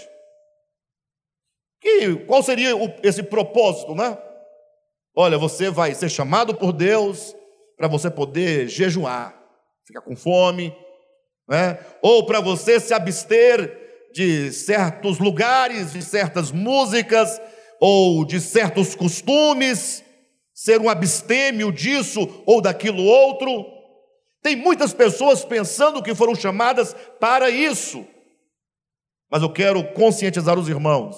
[1.81, 4.17] Que, qual seria o, esse propósito, né?
[5.15, 7.35] Olha, você vai ser chamado por Deus
[7.75, 9.35] para você poder jejuar,
[9.85, 10.75] ficar com fome,
[11.49, 11.79] né?
[12.01, 13.80] ou para você se abster
[14.13, 17.41] de certos lugares, de certas músicas,
[17.79, 20.03] ou de certos costumes,
[20.53, 23.65] ser um abstêmio disso ou daquilo outro.
[24.43, 28.05] Tem muitas pessoas pensando que foram chamadas para isso.
[29.31, 31.15] Mas eu quero conscientizar os irmãos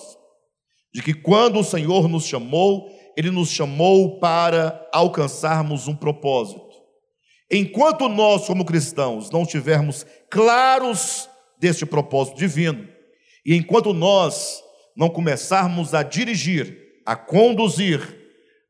[0.94, 6.62] de que quando o Senhor nos chamou, ele nos chamou para alcançarmos um propósito.
[7.52, 11.30] Enquanto nós, como cristãos, não estivermos claros
[11.64, 12.86] deste propósito divino,
[13.46, 14.62] e enquanto nós
[14.98, 18.02] não começarmos a dirigir, a conduzir,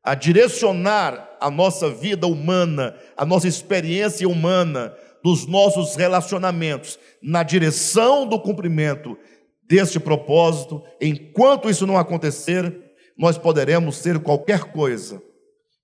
[0.00, 8.28] a direcionar a nossa vida humana, a nossa experiência humana, dos nossos relacionamentos na direção
[8.28, 9.18] do cumprimento
[9.66, 12.72] deste propósito, enquanto isso não acontecer,
[13.18, 15.20] nós poderemos ser qualquer coisa,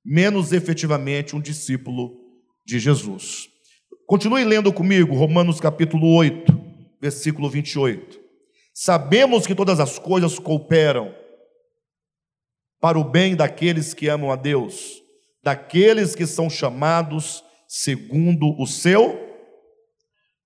[0.05, 2.21] menos efetivamente um discípulo
[2.65, 3.49] de Jesus.
[4.07, 6.60] Continue lendo comigo Romanos capítulo 8,
[7.01, 8.21] versículo 28.
[8.75, 11.15] Sabemos que todas as coisas cooperam
[12.81, 15.03] para o bem daqueles que amam a Deus,
[15.43, 19.19] daqueles que são chamados segundo o seu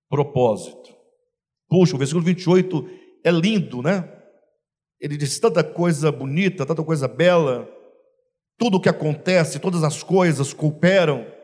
[0.09, 0.95] propósito.
[1.67, 2.89] Puxa, o versículo 28
[3.23, 4.11] é lindo, né?
[4.99, 7.69] Ele diz tanta coisa bonita, tanta coisa bela,
[8.57, 11.34] tudo o que acontece, todas as coisas cooperam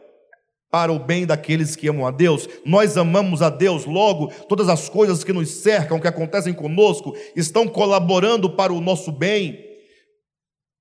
[0.72, 2.48] para o bem daqueles que amam a Deus.
[2.66, 7.68] Nós amamos a Deus, logo, todas as coisas que nos cercam, que acontecem conosco, estão
[7.68, 9.60] colaborando para o nosso bem,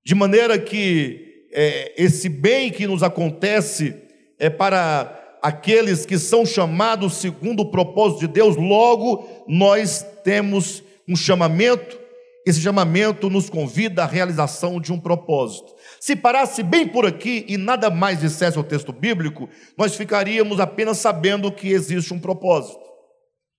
[0.07, 3.95] de maneira que é, esse bem que nos acontece
[4.39, 11.17] é para aqueles que são chamados segundo o propósito de Deus, logo nós temos um
[11.17, 12.00] chamamento
[12.47, 15.75] esse chamamento nos convida à realização de um propósito.
[16.01, 20.99] Se parasse bem por aqui e nada mais dissesse o texto bíblico, nós ficaríamos apenas
[20.99, 22.81] sabendo que existe um propósito.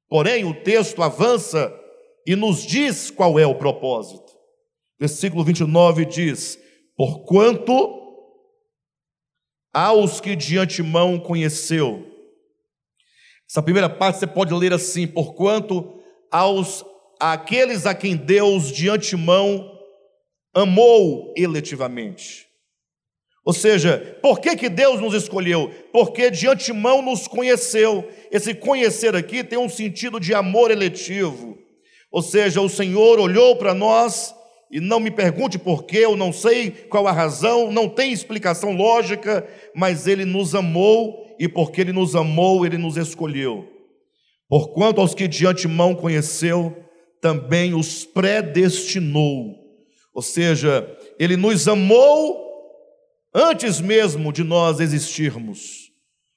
[0.09, 1.71] Porém, o texto avança
[2.25, 4.31] e nos diz qual é o propósito.
[4.99, 6.59] Versículo 29 diz:
[6.97, 7.99] Porquanto
[9.73, 12.07] aos que de antemão conheceu,
[13.49, 15.99] Essa primeira parte você pode ler assim: porquanto
[16.31, 16.85] aos
[17.21, 19.71] aqueles a quem Deus de antemão
[20.53, 22.47] amou eletivamente.
[23.45, 25.71] Ou seja, por que, que Deus nos escolheu?
[25.93, 28.07] Porque de antemão nos conheceu.
[28.31, 31.57] Esse conhecer aqui tem um sentido de amor eletivo.
[32.11, 34.35] Ou seja, o Senhor olhou para nós
[34.71, 38.73] e não me pergunte por quê, eu não sei qual a razão, não tem explicação
[38.73, 43.67] lógica, mas Ele nos amou e porque Ele nos amou, Ele nos escolheu.
[44.47, 46.75] Porquanto aos que de antemão conheceu,
[47.21, 49.55] também os predestinou.
[50.13, 50.85] Ou seja,
[51.17, 52.41] Ele nos amou
[53.33, 55.91] antes mesmo de nós existirmos,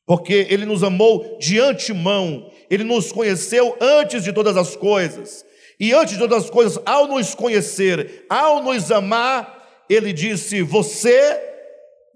[0.06, 5.44] porque Ele nos amou de antemão, Ele nos conheceu antes de todas as coisas,
[5.80, 11.40] e antes de todas as coisas, ao nos conhecer, ao nos amar, Ele disse: Você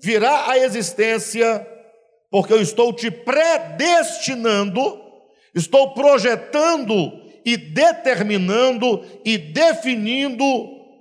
[0.00, 1.66] virá à existência,
[2.31, 5.00] porque eu estou te predestinando,
[5.52, 10.44] estou projetando e determinando e definindo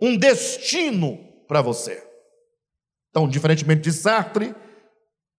[0.01, 2.03] um destino para você.
[3.09, 4.53] Então, diferentemente de Sartre,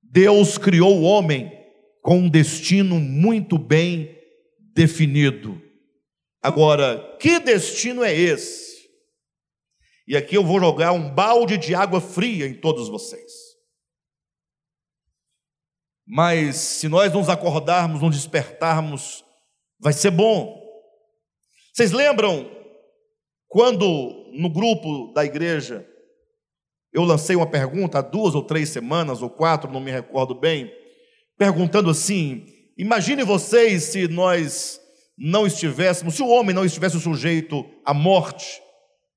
[0.03, 1.53] Deus criou o homem
[2.03, 4.17] com um destino muito bem
[4.75, 5.61] definido.
[6.43, 8.79] Agora, que destino é esse?
[10.07, 13.49] E aqui eu vou jogar um balde de água fria em todos vocês.
[16.07, 19.23] Mas se nós nos acordarmos, nos despertarmos,
[19.79, 20.58] vai ser bom.
[21.79, 22.51] Vocês lembram
[23.47, 23.87] quando
[24.33, 25.87] no grupo da igreja
[26.93, 30.75] eu lancei uma pergunta há duas ou três semanas, ou quatro, não me recordo bem,
[31.39, 32.45] perguntando assim:
[32.77, 34.81] imagine vocês se nós
[35.17, 38.61] não estivéssemos, se o homem não estivesse sujeito à morte,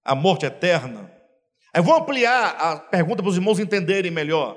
[0.05, 1.11] à morte eterna.
[1.73, 4.55] Aí vou ampliar a pergunta para os irmãos entenderem melhor.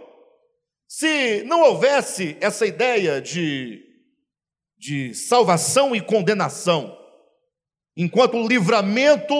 [0.86, 3.82] Se não houvesse essa ideia de,
[4.76, 7.02] de salvação e condenação,
[7.96, 9.34] enquanto o livramento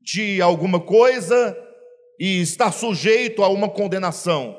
[0.00, 1.56] de alguma coisa
[2.18, 4.58] e estar sujeito a uma condenação.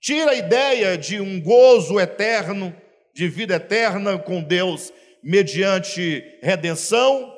[0.00, 2.74] Tira a ideia de um gozo eterno,
[3.14, 7.32] de vida eterna com Deus mediante redenção,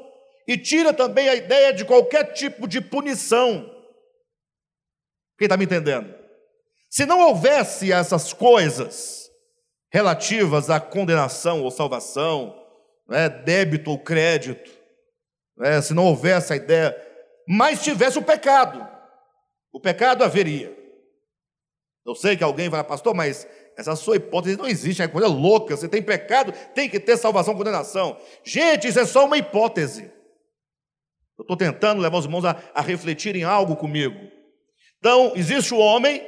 [0.48, 3.70] e tira também a ideia de qualquer tipo de punição.
[5.38, 6.14] Quem está me entendendo?
[6.88, 9.28] Se não houvesse essas coisas
[9.92, 12.54] relativas à condenação ou salvação,
[13.08, 14.70] né, débito ou crédito,
[15.56, 16.96] né, se não houvesse a ideia,
[17.46, 18.86] mas tivesse o pecado,
[19.72, 20.74] o pecado haveria.
[22.06, 25.76] Eu sei que alguém vai, pastor, mas essa sua hipótese não existe, é coisa louca.
[25.76, 28.20] Você tem pecado, tem que ter salvação, condenação.
[28.44, 30.12] Gente, isso é só uma hipótese.
[31.36, 34.16] Eu estou tentando levar os irmãos a, a refletirem algo comigo.
[34.98, 36.22] Então, existe o homem,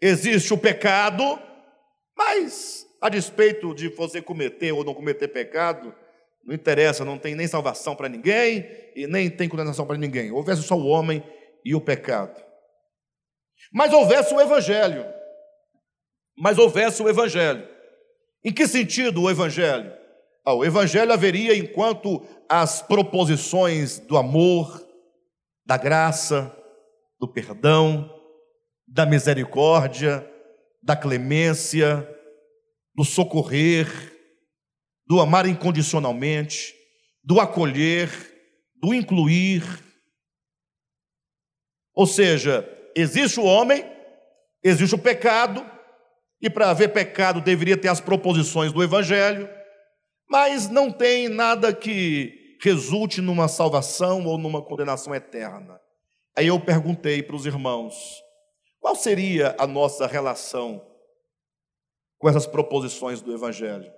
[0.00, 1.40] existe o pecado,
[2.16, 5.92] mas a despeito de você cometer ou não cometer pecado,
[6.44, 10.30] não interessa, não tem nem salvação para ninguém e nem tem condenação para ninguém.
[10.30, 11.20] Houvesse só o homem
[11.64, 12.40] e o pecado.
[13.72, 15.04] Mas houvesse o evangelho.
[16.38, 17.68] Mas houvesse o evangelho.
[18.44, 19.92] Em que sentido o evangelho?
[20.44, 24.80] Ah, o evangelho haveria enquanto as proposições do amor,
[25.66, 26.56] da graça,
[27.18, 28.08] do perdão,
[28.86, 30.28] da misericórdia,
[30.82, 32.11] da clemência,
[32.94, 33.88] do socorrer,
[35.06, 36.74] do amar incondicionalmente,
[37.22, 38.10] do acolher,
[38.74, 39.62] do incluir,
[41.94, 43.84] ou seja, existe o homem,
[44.64, 45.64] existe o pecado,
[46.40, 49.48] e para haver pecado deveria ter as proposições do Evangelho,
[50.28, 55.80] mas não tem nada que resulte numa salvação ou numa condenação eterna.
[56.36, 57.94] Aí eu perguntei para os irmãos:
[58.80, 60.82] qual seria a nossa relação
[62.22, 63.92] com essas proposições do Evangelho?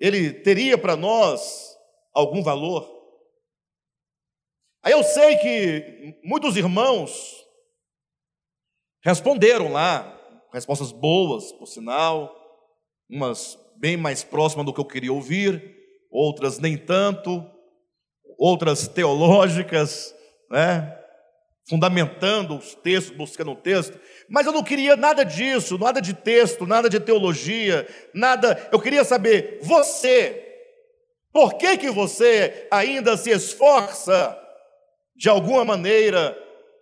[0.00, 1.76] Ele teria para nós
[2.12, 2.92] algum valor?
[4.82, 7.46] Aí eu sei que muitos irmãos
[9.00, 10.12] responderam lá,
[10.52, 12.34] respostas boas, por sinal,
[13.08, 15.76] umas bem mais próximas do que eu queria ouvir,
[16.10, 17.48] outras nem tanto,
[18.36, 20.12] outras teológicas,
[20.50, 20.97] né?
[21.68, 26.66] Fundamentando os textos, buscando o texto, mas eu não queria nada disso, nada de texto,
[26.66, 30.44] nada de teologia, nada, eu queria saber, você,
[31.30, 34.36] por que que você ainda se esforça
[35.14, 36.36] de alguma maneira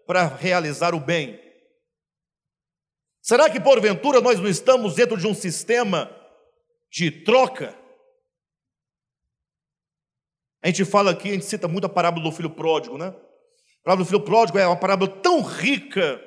[0.07, 1.41] para realizar o bem?
[3.21, 6.09] Será que porventura nós não estamos dentro de um sistema
[6.93, 7.77] de troca?
[10.63, 13.13] A gente fala aqui, a gente cita muito a parábola do filho pródigo, né?
[13.87, 16.21] Parábola do filho pródigo é uma parábola tão rica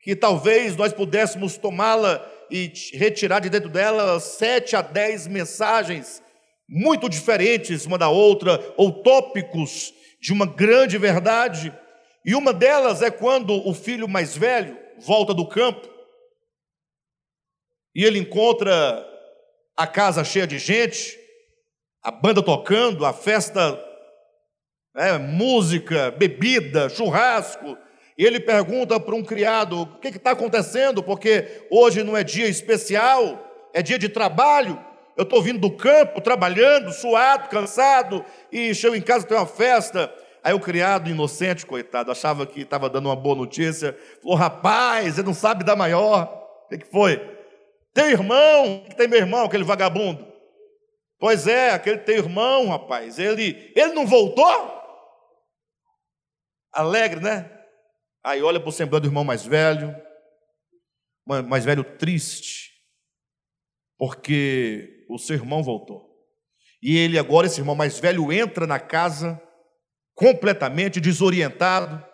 [0.00, 6.22] que talvez nós pudéssemos tomá-la e retirar de dentro dela sete a dez mensagens
[6.66, 9.92] muito diferentes uma da outra, ou tópicos
[10.22, 11.70] de uma grande verdade.
[12.24, 15.86] E uma delas é quando o filho mais velho volta do campo
[17.94, 19.06] e ele encontra
[19.76, 21.14] a casa cheia de gente,
[22.02, 23.78] a banda tocando, a festa,
[24.96, 27.76] é, música, bebida, churrasco.
[28.18, 31.02] E ele pergunta para um criado: o que está acontecendo?
[31.02, 34.82] Porque hoje não é dia especial, é dia de trabalho.
[35.16, 40.12] Eu estou vindo do campo, trabalhando, suado, cansado, e chego em casa, tem uma festa.
[40.42, 45.26] Aí o criado inocente, coitado, achava que estava dando uma boa notícia, falou: rapaz, ele
[45.26, 46.32] não sabe dar maior.
[46.64, 47.20] O que, que foi?
[47.92, 50.26] Tem irmão, que tem meu irmão, aquele vagabundo.
[51.18, 54.75] Pois é, aquele teu irmão, rapaz, ele, ele não voltou?
[56.76, 57.50] Alegre, né?
[58.22, 59.96] Aí olha para o semblante do irmão mais velho,
[61.48, 62.72] mais velho triste,
[63.96, 66.06] porque o seu irmão voltou.
[66.82, 69.40] E ele agora, esse irmão mais velho, entra na casa
[70.14, 72.04] completamente desorientado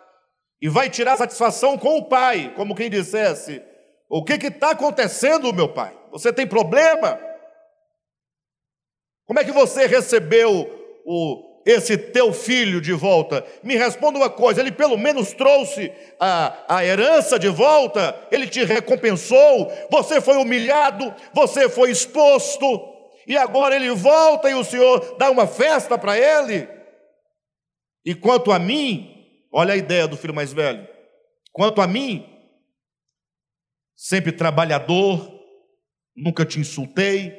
[0.61, 3.61] e vai tirar satisfação com o pai, como quem dissesse:
[4.09, 5.93] O que está acontecendo, meu pai?
[6.11, 7.19] Você tem problema?
[9.25, 13.45] Como é que você recebeu o esse teu filho de volta?
[13.63, 18.63] Me responda uma coisa: ele pelo menos trouxe a, a herança de volta, ele te
[18.63, 22.65] recompensou, você foi humilhado, você foi exposto,
[23.27, 26.67] e agora ele volta e o Senhor dá uma festa para ele.
[28.05, 29.09] E quanto a mim,
[29.51, 30.87] olha a ideia do filho mais velho:
[31.51, 32.25] quanto a mim,
[33.95, 35.41] sempre trabalhador,
[36.15, 37.33] nunca te insultei,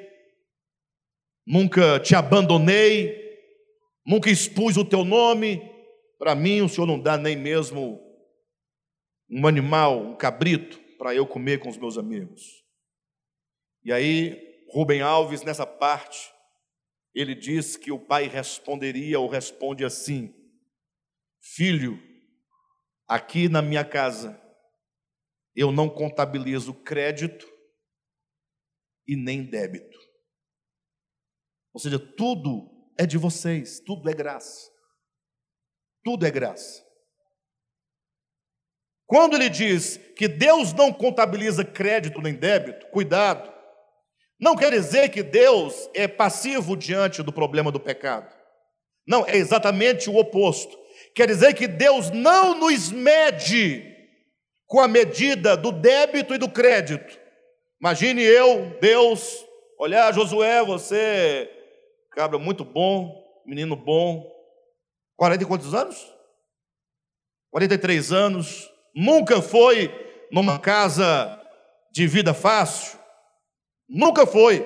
[1.47, 3.24] nunca te abandonei,
[4.07, 5.61] nunca expus o teu nome,
[6.19, 8.01] para mim o Senhor não dá nem mesmo
[9.31, 12.65] um animal, um cabrito, para eu comer com os meus amigos.
[13.85, 16.33] E aí, Rubem Alves, nessa parte,
[17.15, 20.35] ele diz que o pai responderia ou responde assim:
[21.41, 22.03] Filho,
[23.07, 24.41] aqui na minha casa,
[25.55, 27.47] eu não contabilizo crédito
[29.07, 29.99] e nem débito.
[31.73, 34.71] Ou seja, tudo é de vocês, tudo é graça.
[36.03, 36.85] Tudo é graça.
[39.07, 43.53] Quando ele diz que Deus não contabiliza crédito nem débito, cuidado.
[44.41, 48.35] Não quer dizer que Deus é passivo diante do problema do pecado.
[49.07, 50.77] Não, é exatamente o oposto.
[51.15, 53.95] Quer dizer que Deus não nos mede
[54.67, 57.19] com a medida do débito e do crédito.
[57.81, 59.45] Imagine eu, Deus,
[59.79, 61.51] olhar Josué, você
[62.15, 64.33] cabra muito bom, menino bom.
[65.17, 66.13] 40 e quantos anos?
[67.51, 68.71] 43 anos.
[68.95, 69.93] Nunca foi
[70.31, 71.41] numa casa
[71.93, 72.99] de vida fácil.
[73.89, 74.65] Nunca foi.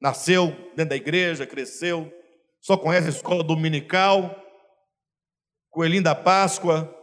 [0.00, 2.12] Nasceu dentro da igreja, cresceu,
[2.60, 4.38] só conhece a escola dominical,
[5.70, 6.94] Coelhinho da Páscoa,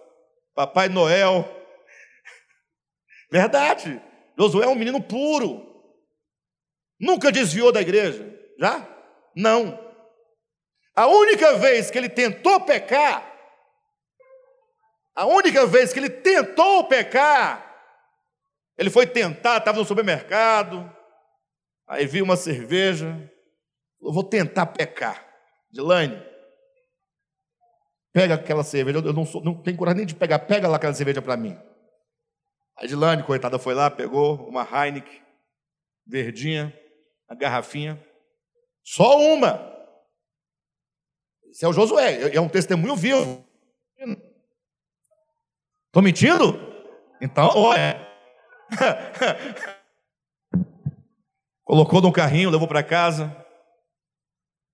[0.53, 1.49] Papai Noel.
[3.31, 3.99] Verdade.
[4.37, 5.67] Josué é um menino puro.
[6.99, 8.37] Nunca desviou da igreja.
[8.59, 8.90] Já?
[9.35, 9.79] Não.
[10.95, 13.31] A única vez que ele tentou pecar,
[15.15, 17.67] a única vez que ele tentou pecar,
[18.77, 20.91] ele foi tentar, estava no supermercado,
[21.87, 23.31] aí viu uma cerveja,
[24.01, 25.25] eu vou tentar pecar.
[25.71, 26.21] Dilane,
[28.11, 30.93] pega aquela cerveja, eu não, sou, não tenho coragem nem de pegar, pega lá aquela
[30.93, 31.57] cerveja para mim.
[32.75, 35.21] A Dilane, coitada, foi lá, pegou uma Heineken,
[36.05, 36.77] verdinha,
[37.29, 38.03] a garrafinha,
[38.83, 39.69] só uma.
[41.49, 43.45] Esse é o Josué, é um testemunho vivo.
[45.87, 46.57] Estou mentindo?
[47.19, 47.99] Então, olha.
[51.65, 53.29] Colocou no carrinho, levou para casa.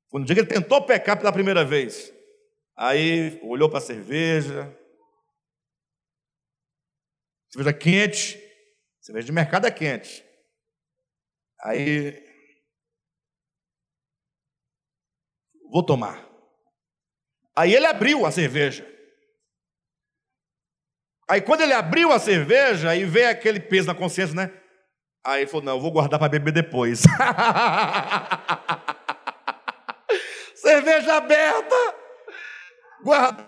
[0.10, 2.14] Foi no dia que ele tentou pecar pela primeira vez.
[2.76, 4.72] Aí olhou para a cerveja.
[7.50, 8.40] Cerveja quente.
[9.02, 10.24] Cerveja de mercado é quente.
[11.62, 12.27] Aí
[15.72, 16.26] vou tomar.
[17.56, 18.88] Aí ele abriu a cerveja.
[21.30, 24.52] Aí quando ele abriu a cerveja, aí veio aquele peso na consciência, né?
[25.26, 27.02] Aí ele falou: Não, eu vou guardar para beber depois.
[30.56, 31.96] cerveja aberta,
[33.04, 33.48] guarda.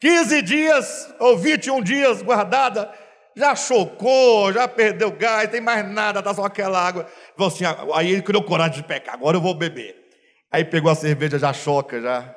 [0.00, 2.90] 15 dias ou 21 dias guardada,
[3.36, 7.06] já chocou, já perdeu gás, tem mais nada, tá só aquela água.
[7.38, 9.99] Assim, aí ele criou coragem de pecar, agora eu vou beber.
[10.50, 12.34] Aí pegou a cerveja, já choca, já.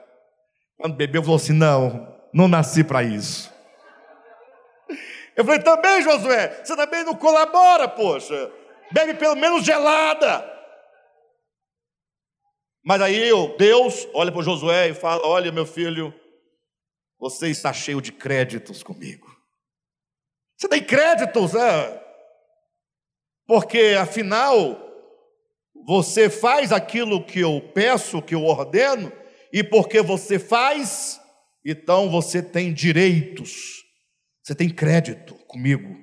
[0.78, 3.52] Quando bebeu, falou assim: Não, não nasci para isso.
[5.36, 8.52] Eu falei, também, Josué, você também não colabora, poxa.
[8.92, 10.52] Bebe pelo menos gelada.
[12.84, 16.14] Mas aí eu, Deus olha para Josué e fala: Olha, meu filho,
[17.18, 19.34] você está cheio de créditos comigo.
[20.58, 22.04] Você tem créditos, é?
[23.48, 24.78] Porque afinal,
[25.86, 29.12] você faz aquilo que eu peço, que eu ordeno,
[29.52, 31.22] e porque você faz,
[31.66, 33.84] então você tem direitos,
[34.42, 36.02] você tem crédito comigo.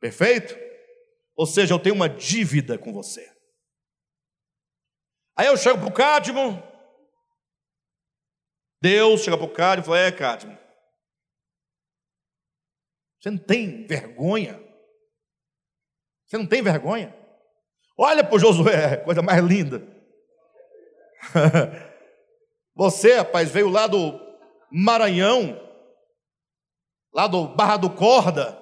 [0.00, 0.56] Perfeito?
[1.36, 3.30] Ou seja, eu tenho uma dívida com você.
[5.36, 6.62] Aí eu chego para o Cádimo,
[8.82, 10.58] Deus chega para o Cádimo e fala: É, Cádimo,
[13.20, 14.60] você não tem vergonha?
[16.26, 17.21] Você não tem vergonha?
[18.04, 19.80] Olha para o Josué, coisa mais linda.
[22.74, 24.18] Você, rapaz, veio lá do
[24.72, 25.56] Maranhão,
[27.14, 28.60] lá do Barra do Corda,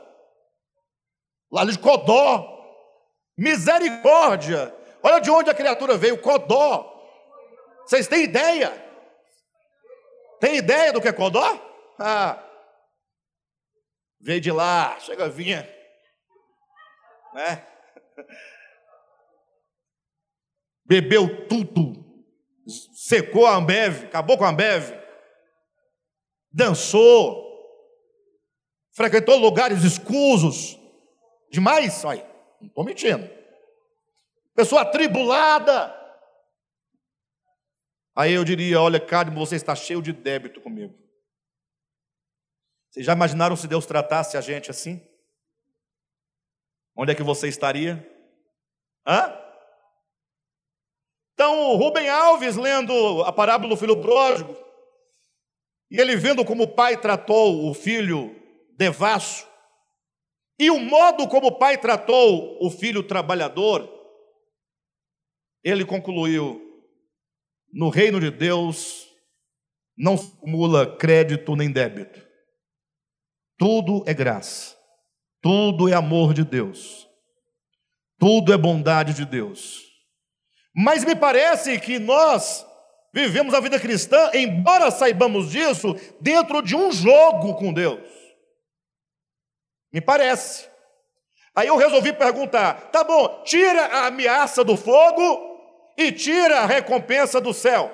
[1.51, 2.59] lá de Codó.
[3.34, 4.76] Misericórdia!
[5.03, 7.01] Olha de onde a criatura veio, Codó.
[7.86, 8.70] Vocês têm ideia?
[10.38, 11.68] Tem ideia do que é Codó?
[12.03, 12.43] Ah,
[14.18, 15.68] veio de lá, chega, vinha,
[17.34, 17.62] né?
[20.91, 22.05] Bebeu tudo,
[22.66, 24.91] secou a Ambev, acabou com a Ambev,
[26.51, 27.47] dançou,
[28.91, 30.76] frequentou lugares escusos,
[31.49, 32.28] demais, olha,
[32.61, 33.30] não estou mentindo.
[34.53, 35.97] Pessoa atribulada.
[38.16, 40.93] Aí eu diria: olha, Cadmo, você está cheio de débito comigo.
[42.91, 45.01] Vocês já imaginaram se Deus tratasse a gente assim?
[46.97, 48.05] Onde é que você estaria?
[49.07, 49.39] Hã?
[51.41, 54.55] Então, Rubem Alves, lendo a parábola do filho pródigo,
[55.91, 58.36] e ele vendo como o pai tratou o filho
[58.76, 59.49] devasso,
[60.59, 63.91] e o modo como o pai tratou o filho trabalhador,
[65.64, 66.61] ele concluiu:
[67.72, 69.09] no reino de Deus
[69.97, 72.20] não se acumula crédito nem débito,
[73.57, 74.76] tudo é graça.
[75.41, 77.09] Tudo é amor de Deus.
[78.18, 79.89] Tudo é bondade de Deus.
[80.75, 82.66] Mas me parece que nós
[83.12, 88.01] vivemos a vida cristã, embora saibamos disso, dentro de um jogo com Deus.
[89.93, 90.68] Me parece.
[91.55, 95.51] Aí eu resolvi perguntar: tá bom, tira a ameaça do fogo
[95.97, 97.93] e tira a recompensa do céu.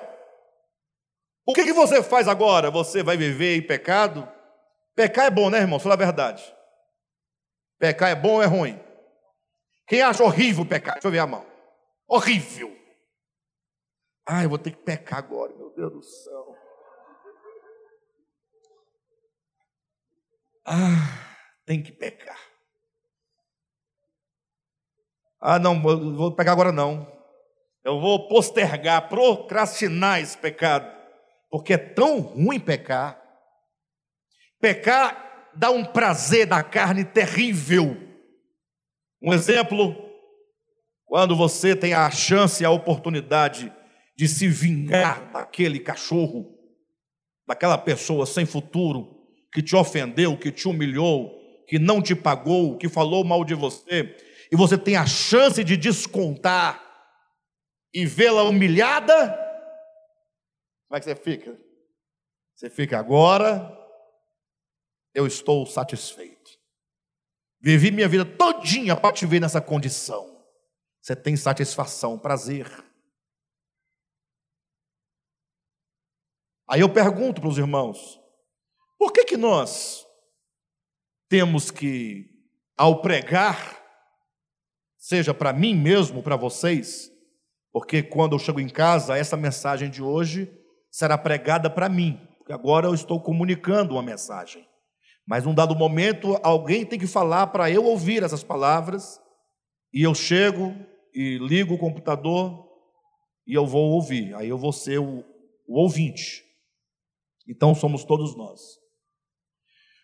[1.45, 2.69] O que, que você faz agora?
[2.69, 4.27] Você vai viver em pecado?
[4.93, 5.79] Pecar é bom, né, irmão?
[5.79, 6.43] Fala a verdade.
[7.79, 8.77] Pecar é bom ou é ruim?
[9.87, 10.95] Quem acha horrível pecar?
[10.95, 11.45] Deixa eu ver a mão.
[12.07, 12.75] Horrível.
[14.25, 16.55] Ah, eu vou ter que pecar agora, meu Deus do céu.
[20.65, 22.39] Ah, tem que pecar.
[25.39, 27.09] Ah, não, vou pecar agora não.
[27.83, 30.91] Eu vou postergar, procrastinar esse pecado,
[31.49, 33.21] porque é tão ruim pecar.
[34.59, 37.95] Pecar dá um prazer da carne terrível.
[39.21, 40.06] Um exemplo,
[41.07, 43.73] quando você tem a chance e a oportunidade
[44.15, 46.53] de se vingar daquele cachorro,
[47.47, 52.89] daquela pessoa sem futuro, que te ofendeu, que te humilhou, que não te pagou, que
[52.89, 54.15] falou mal de você,
[54.51, 56.83] e você tem a chance de descontar
[57.93, 59.29] e vê-la humilhada,
[60.87, 61.57] como é que você fica?
[62.53, 63.73] Você fica agora,
[65.13, 66.51] eu estou satisfeito.
[67.61, 70.36] Vivi minha vida todinha para te ver nessa condição.
[71.07, 72.69] Você tem satisfação, prazer.
[76.69, 78.19] Aí eu pergunto para os irmãos:
[78.99, 80.05] por que que nós
[81.29, 82.29] temos que,
[82.75, 83.81] ao pregar,
[84.97, 87.09] seja para mim mesmo, para vocês,
[87.71, 90.53] porque quando eu chego em casa, essa mensagem de hoje
[90.91, 94.67] será pregada para mim, porque agora eu estou comunicando uma mensagem.
[95.25, 99.21] Mas num dado momento, alguém tem que falar para eu ouvir essas palavras,
[99.93, 100.75] e eu chego
[101.13, 102.67] e ligo o computador
[103.45, 104.35] e eu vou ouvir.
[104.35, 105.23] Aí eu vou ser o,
[105.67, 106.43] o ouvinte.
[107.47, 108.77] Então somos todos nós.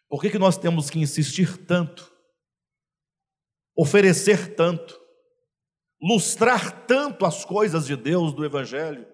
[0.09, 2.11] Por que, que nós temos que insistir tanto,
[3.75, 4.99] oferecer tanto,
[6.01, 9.07] lustrar tanto as coisas de Deus, do Evangelho,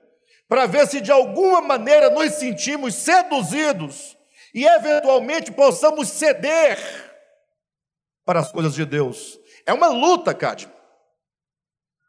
[0.48, 4.18] para ver se de alguma maneira nos sentimos seduzidos
[4.54, 6.78] e eventualmente possamos ceder
[8.26, 9.40] para as coisas de Deus.
[9.66, 10.70] É uma luta, Cádio.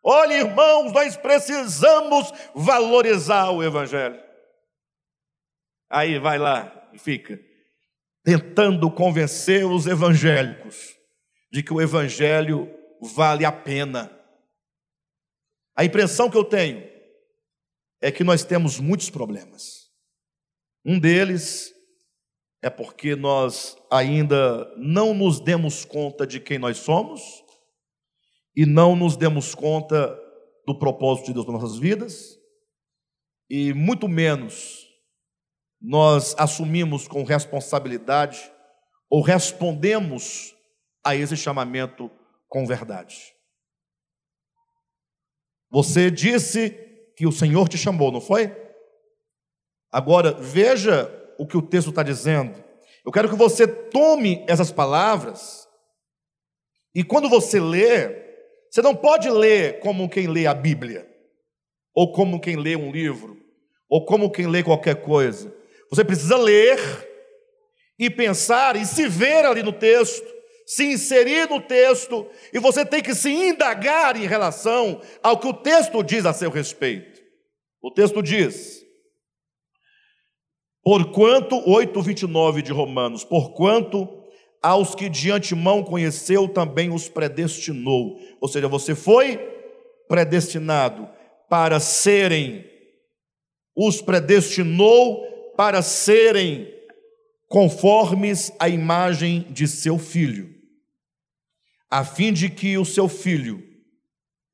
[0.02, 4.20] Olha, irmãos, nós precisamos valorizar o Evangelho.
[5.90, 7.38] Aí vai lá e fica.
[8.22, 10.94] tentando convencer os evangélicos
[11.50, 12.70] de que o evangelho
[13.00, 14.14] vale a pena.
[15.74, 16.86] A impressão que eu tenho
[18.00, 19.88] é que nós temos muitos problemas.
[20.84, 21.74] Um deles
[22.62, 27.22] é porque nós ainda não nos demos conta de quem nós somos
[28.54, 30.18] e não nos demos conta
[30.66, 32.38] do propósito de Deus para nossas vidas,
[33.48, 34.86] e muito menos
[35.80, 38.52] nós assumimos com responsabilidade
[39.08, 40.54] ou respondemos
[41.04, 42.10] a esse chamamento
[42.48, 43.34] com verdade.
[45.70, 46.70] Você disse
[47.16, 48.54] que o Senhor te chamou, não foi?
[49.90, 52.62] Agora, veja o que o texto está dizendo.
[53.04, 55.68] Eu quero que você tome essas palavras
[56.94, 58.29] e quando você lê,
[58.70, 61.08] você não pode ler como quem lê a Bíblia,
[61.92, 63.36] ou como quem lê um livro,
[63.88, 65.52] ou como quem lê qualquer coisa.
[65.90, 66.78] Você precisa ler
[67.98, 70.26] e pensar e se ver ali no texto,
[70.64, 75.52] se inserir no texto, e você tem que se indagar em relação ao que o
[75.52, 77.20] texto diz a seu respeito.
[77.82, 78.80] O texto diz:
[80.80, 84.19] Porquanto, 8,29 de Romanos, porquanto
[84.62, 88.18] aos que de antemão conheceu também os predestinou.
[88.40, 89.38] Ou seja, você foi
[90.08, 91.08] predestinado
[91.48, 92.64] para serem,
[93.74, 96.72] os predestinou para serem
[97.48, 100.54] conformes à imagem de seu filho,
[101.90, 103.60] a fim de que o seu filho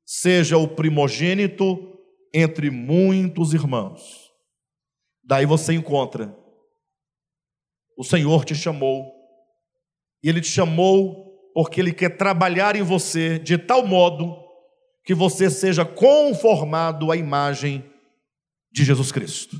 [0.05, 1.99] seja o primogênito
[2.33, 4.31] entre muitos irmãos.
[5.23, 6.35] Daí você encontra,
[7.97, 9.16] o Senhor te chamou
[10.23, 14.37] e Ele te chamou porque Ele quer trabalhar em você de tal modo
[15.03, 17.83] que você seja conformado à imagem
[18.71, 19.59] de Jesus Cristo.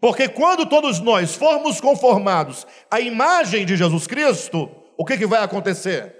[0.00, 5.42] Porque quando todos nós formos conformados à imagem de Jesus Cristo, o que, que vai
[5.42, 6.14] acontecer?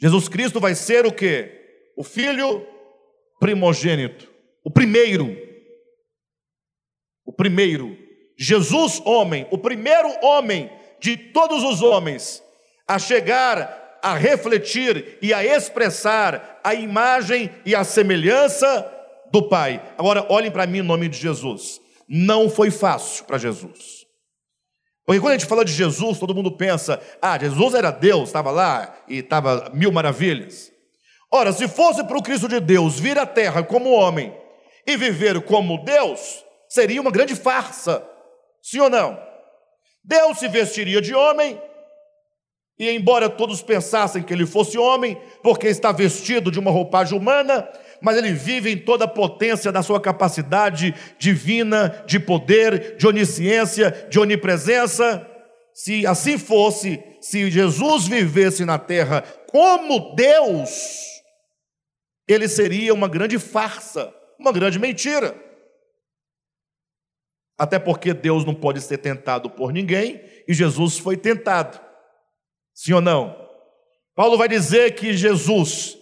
[0.00, 1.50] Jesus Cristo vai ser o que?
[1.96, 2.66] O filho
[3.40, 4.30] primogênito,
[4.64, 5.36] o primeiro.
[7.24, 7.96] O primeiro.
[8.38, 10.70] Jesus, homem, o primeiro homem
[11.04, 12.42] de todos os homens
[12.88, 18.90] a chegar a refletir e a expressar a imagem e a semelhança
[19.30, 19.82] do Pai.
[19.98, 21.78] Agora, olhem para mim em nome de Jesus.
[22.08, 24.06] Não foi fácil para Jesus.
[25.04, 28.50] Porque quando a gente fala de Jesus, todo mundo pensa: ah, Jesus era Deus, estava
[28.50, 30.72] lá e estava mil maravilhas.
[31.30, 34.34] Ora, se fosse para o Cristo de Deus vir à terra como homem
[34.86, 38.02] e viver como Deus, seria uma grande farsa.
[38.62, 39.33] Sim ou não?
[40.04, 41.58] Deus se vestiria de homem,
[42.78, 47.68] e embora todos pensassem que ele fosse homem, porque está vestido de uma roupagem humana,
[48.02, 54.06] mas ele vive em toda a potência da sua capacidade divina, de poder, de onisciência,
[54.10, 55.26] de onipresença.
[55.72, 60.70] Se assim fosse, se Jesus vivesse na terra como Deus,
[62.28, 65.43] ele seria uma grande farsa, uma grande mentira.
[67.56, 71.80] Até porque Deus não pode ser tentado por ninguém e Jesus foi tentado.
[72.74, 73.36] Sim ou não?
[74.14, 75.96] Paulo vai dizer que Jesus,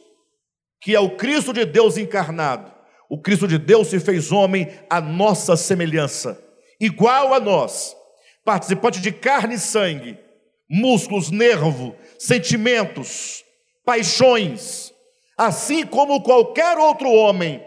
[0.81, 2.73] que é o Cristo de Deus encarnado,
[3.09, 6.43] o Cristo de Deus se fez homem à nossa semelhança,
[6.81, 7.95] igual a nós,
[8.45, 10.19] participante de carne e sangue,
[10.69, 13.45] músculos, nervo, sentimentos,
[13.85, 14.93] paixões,
[15.37, 17.63] assim como qualquer outro homem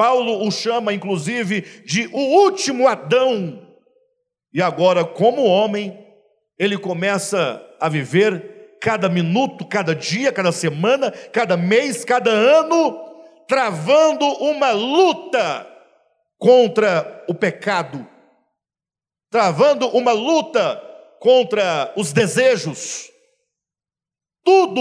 [0.00, 3.68] Paulo o chama, inclusive, de o último Adão.
[4.50, 5.94] E agora, como homem,
[6.58, 12.98] ele começa a viver cada minuto, cada dia, cada semana, cada mês, cada ano,
[13.46, 15.66] travando uma luta
[16.38, 18.08] contra o pecado,
[19.30, 20.82] travando uma luta
[21.20, 23.10] contra os desejos.
[24.42, 24.80] Tudo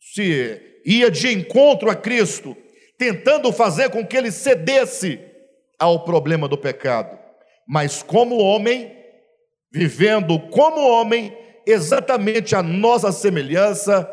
[0.00, 2.56] se ia de encontro a Cristo
[3.00, 5.18] tentando fazer com que ele cedesse
[5.78, 7.18] ao problema do pecado.
[7.66, 8.94] Mas como homem,
[9.72, 11.34] vivendo como homem,
[11.66, 14.06] exatamente a nossa semelhança,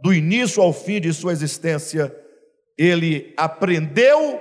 [0.00, 2.14] do início ao fim de sua existência,
[2.78, 4.40] ele aprendeu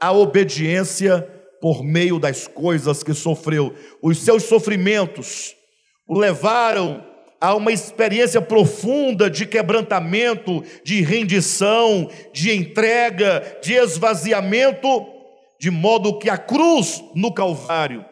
[0.00, 1.20] a obediência
[1.60, 3.74] por meio das coisas que sofreu.
[4.00, 5.54] Os seus sofrimentos
[6.08, 7.04] o levaram
[7.44, 14.88] há uma experiência profunda de quebrantamento, de rendição, de entrega, de esvaziamento,
[15.60, 18.02] de modo que a cruz no Calvário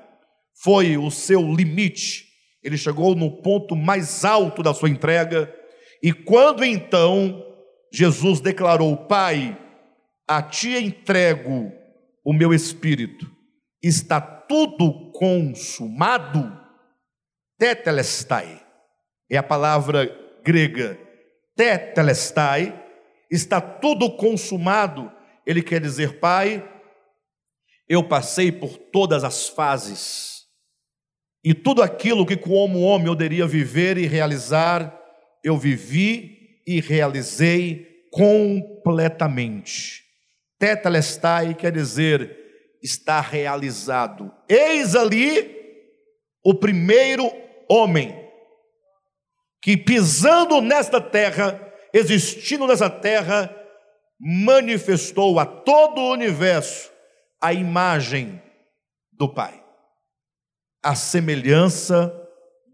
[0.62, 2.26] foi o seu limite.
[2.62, 5.50] Ele chegou no ponto mais alto da sua entrega,
[6.02, 7.42] e quando então
[7.90, 9.56] Jesus declarou: Pai,
[10.28, 11.72] a ti entrego
[12.22, 13.30] o meu espírito,
[13.82, 16.54] está tudo consumado
[17.58, 18.61] tetelestai,
[19.34, 20.14] é a palavra
[20.44, 20.98] grega
[21.56, 22.78] tetelestai,
[23.30, 25.12] está tudo consumado,
[25.46, 26.68] ele quer dizer, Pai,
[27.88, 30.42] eu passei por todas as fases,
[31.44, 34.96] e tudo aquilo que como homem eu deveria viver e realizar,
[35.42, 40.04] eu vivi e realizei completamente.
[40.58, 42.38] Tetelestai quer dizer
[42.82, 44.32] está realizado.
[44.48, 45.50] Eis ali
[46.44, 47.28] o primeiro
[47.68, 48.21] homem
[49.62, 53.54] que pisando nesta terra, existindo nessa terra,
[54.18, 56.90] manifestou a todo o universo
[57.40, 58.42] a imagem
[59.12, 59.62] do Pai,
[60.82, 62.12] a semelhança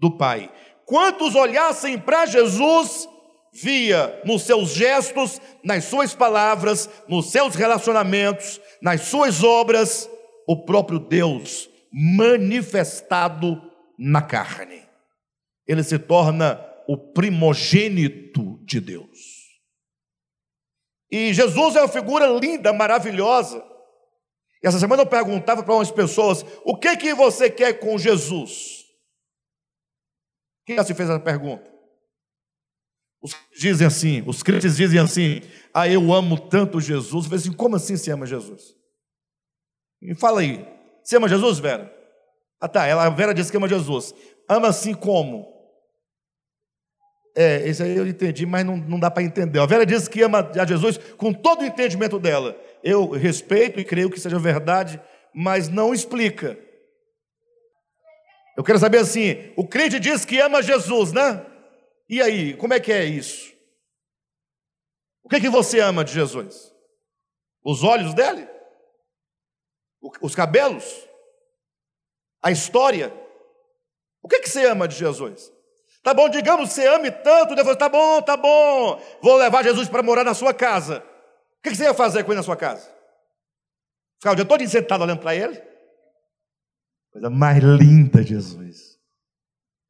[0.01, 0.51] do Pai.
[0.87, 3.07] Quantos olhassem para Jesus,
[3.53, 10.09] via nos seus gestos, nas suas palavras, nos seus relacionamentos, nas suas obras,
[10.47, 13.61] o próprio Deus manifestado
[13.99, 14.83] na carne.
[15.67, 19.37] Ele se torna o primogênito de Deus.
[21.11, 23.63] E Jesus é uma figura linda, maravilhosa.
[24.63, 28.87] E essa semana eu perguntava para umas pessoas: o que que você quer com Jesus?
[30.65, 31.71] Quem já se fez essa pergunta?
[33.21, 35.43] Os dizem assim, os crentes dizem assim:
[35.75, 37.31] ah, eu amo tanto Jesus.
[37.31, 38.75] Eu assim: como assim você ama Jesus?
[40.01, 40.67] Me fala aí,
[41.03, 41.95] você ama Jesus, Vera?
[42.61, 44.15] Ah tá, ela, a Vera disse que ama Jesus.
[44.49, 45.58] Ama assim como?
[47.37, 49.59] É, esse aí eu entendi, mas não, não dá para entender.
[49.59, 52.59] A Vera disse que ama a Jesus com todo o entendimento dela.
[52.83, 55.01] Eu respeito e creio que seja verdade,
[55.35, 56.59] mas não explica.
[58.57, 61.47] Eu quero saber assim: o crente diz que ama Jesus, né?
[62.09, 63.53] E aí, como é que é isso?
[65.23, 66.73] O que, é que você ama de Jesus?
[67.63, 68.49] Os olhos dele?
[70.23, 71.07] Os cabelos?
[72.43, 73.13] A história?
[74.23, 75.53] O que, é que você ama de Jesus?
[76.09, 80.03] Tá bom, digamos você ame tanto, Deus tá bom, tá bom, vou levar Jesus para
[80.03, 81.05] morar na sua casa.
[81.59, 82.91] O que você ia fazer com ele na sua casa?
[84.19, 85.63] Ficar o dia todo sentado olhando para ele?
[87.13, 88.99] Coisa mais linda, Jesus.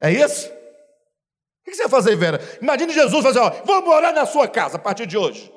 [0.02, 0.48] É isso?
[0.50, 2.40] O que você ia fazer, Vera?
[2.60, 5.52] Imagine Jesus fazer, ó, vou morar na sua casa a partir de hoje.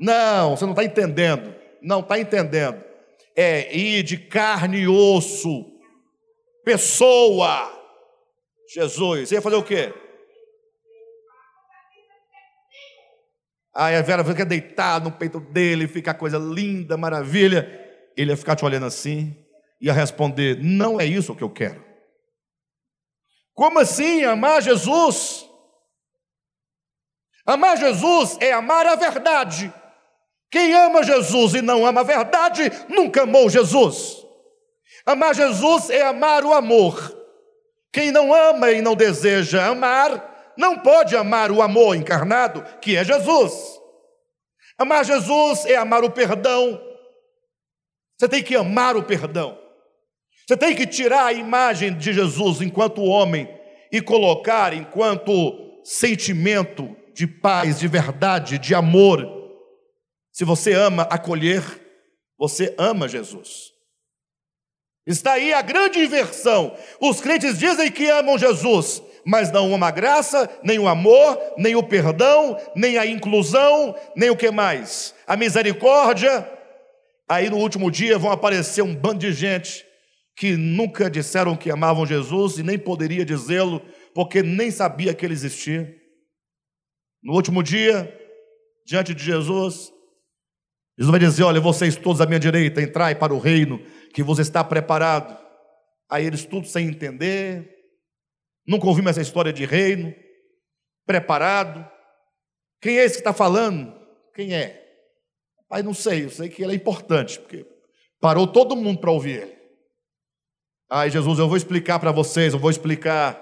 [0.00, 1.54] Não, você não está entendendo.
[1.82, 2.82] Não está entendendo.
[3.36, 5.66] É ir de carne e osso,
[6.64, 7.81] pessoa.
[8.74, 9.92] Jesus, ia fazer o quê?
[13.74, 17.80] Aí a Vera fica deitada no peito dele, fica coisa linda, maravilha.
[18.16, 19.34] Ele ia ficar te olhando assim,
[19.80, 21.84] ia responder: Não é isso que eu quero.
[23.54, 25.46] Como assim amar Jesus?
[27.44, 29.72] Amar Jesus é amar a verdade.
[30.50, 34.18] Quem ama Jesus e não ama a verdade, nunca amou Jesus.
[35.04, 37.21] Amar Jesus é amar o amor.
[37.92, 43.04] Quem não ama e não deseja amar, não pode amar o amor encarnado, que é
[43.04, 43.52] Jesus.
[44.78, 46.80] Amar Jesus é amar o perdão.
[48.18, 49.58] Você tem que amar o perdão.
[50.46, 53.48] Você tem que tirar a imagem de Jesus enquanto homem
[53.90, 59.26] e colocar enquanto sentimento de paz, de verdade, de amor.
[60.32, 61.62] Se você ama acolher,
[62.38, 63.71] você ama Jesus.
[65.06, 66.76] Está aí a grande inversão.
[67.00, 71.74] Os crentes dizem que amam Jesus, mas não amam a graça, nem o amor, nem
[71.74, 75.14] o perdão, nem a inclusão, nem o que mais?
[75.26, 76.48] A misericórdia.
[77.28, 79.84] Aí no último dia vão aparecer um bando de gente
[80.36, 83.82] que nunca disseram que amavam Jesus e nem poderia dizê-lo,
[84.14, 85.94] porque nem sabia que ele existia.
[87.22, 88.12] No último dia,
[88.86, 89.92] diante de Jesus,
[90.98, 93.80] Jesus vai dizer: Olha, vocês todos à minha direita, entrai para o reino
[94.12, 95.36] que você está preparado.
[96.10, 97.74] Aí eles tudo sem entender,
[98.66, 100.14] nunca ouvimos essa história de reino,
[101.06, 101.90] preparado.
[102.80, 103.94] Quem é esse que está falando?
[104.34, 104.82] Quem é?
[105.68, 107.66] Pai, não sei, eu sei que ele é importante, porque
[108.20, 109.62] parou todo mundo para ouvir ele.
[110.90, 113.40] Ai, Jesus, eu vou explicar para vocês, eu vou explicar.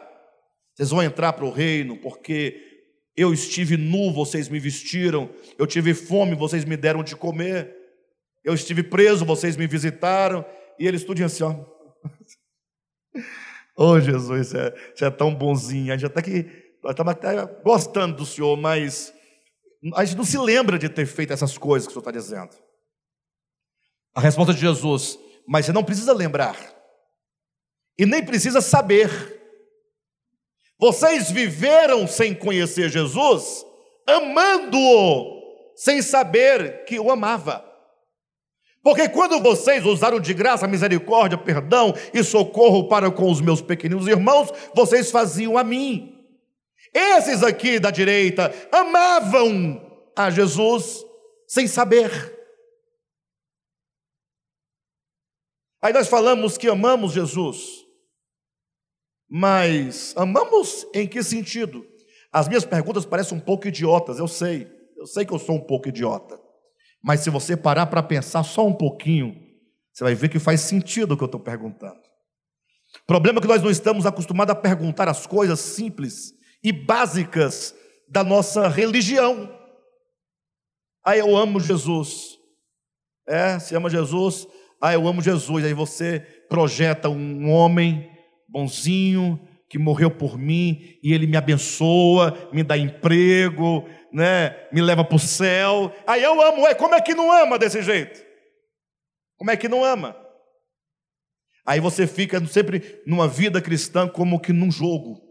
[0.73, 2.71] Vocês vão entrar para o reino, porque
[3.17, 5.29] eu estive nu, vocês me vestiram.
[5.59, 7.77] Eu tive fome, vocês me deram de comer.
[8.45, 10.45] Eu estive preso, vocês me visitaram.
[10.81, 11.55] E eles tudinho assim, ó.
[13.77, 15.93] oh, Jesus, você é, você é tão bonzinho.
[15.93, 16.45] A gente até que
[16.83, 19.13] nós estamos até gostando do Senhor, mas
[19.95, 22.57] a gente não se lembra de ter feito essas coisas que o Senhor está dizendo.
[24.15, 26.57] A resposta de Jesus, mas você não precisa lembrar,
[27.99, 29.11] e nem precisa saber.
[30.79, 33.67] Vocês viveram sem conhecer Jesus,
[34.07, 37.70] amando-o, sem saber que o amava.
[38.83, 44.07] Porque quando vocês usaram de graça, misericórdia, perdão e socorro para com os meus pequeninos
[44.07, 46.17] irmãos, vocês faziam a mim.
[46.95, 49.81] Esses aqui da direita amavam
[50.17, 51.05] a Jesus
[51.47, 52.11] sem saber.
[55.83, 57.87] Aí nós falamos que amamos Jesus,
[59.29, 61.87] mas amamos em que sentido?
[62.33, 65.61] As minhas perguntas parecem um pouco idiotas, eu sei, eu sei que eu sou um
[65.61, 66.50] pouco idiota.
[67.03, 69.35] Mas se você parar para pensar só um pouquinho,
[69.93, 71.99] você vai ver que faz sentido o que eu estou perguntando.
[73.03, 76.33] O problema é que nós não estamos acostumados a perguntar as coisas simples
[76.63, 77.75] e básicas
[78.09, 79.49] da nossa religião.
[81.05, 82.39] Ah, eu amo Jesus.
[83.27, 84.47] É, se ama Jesus,
[84.81, 85.65] ah, eu amo Jesus.
[85.65, 88.11] Aí você projeta um homem
[88.49, 89.41] bonzinho
[89.71, 95.15] que morreu por mim e ele me abençoa, me dá emprego, né, me leva para
[95.15, 95.95] o céu.
[96.05, 98.21] Aí eu amo, ué, como é que não ama desse jeito?
[99.39, 100.17] Como é que não ama?
[101.65, 105.23] Aí você fica sempre numa vida cristã como que num jogo,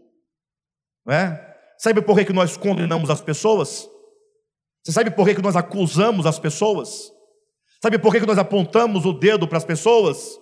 [1.06, 1.38] né?
[1.76, 3.86] Sabe por que, que nós condenamos as pessoas?
[4.82, 7.12] Você sabe por que, que nós acusamos as pessoas?
[7.82, 10.38] Sabe por que, que nós apontamos o dedo para as pessoas?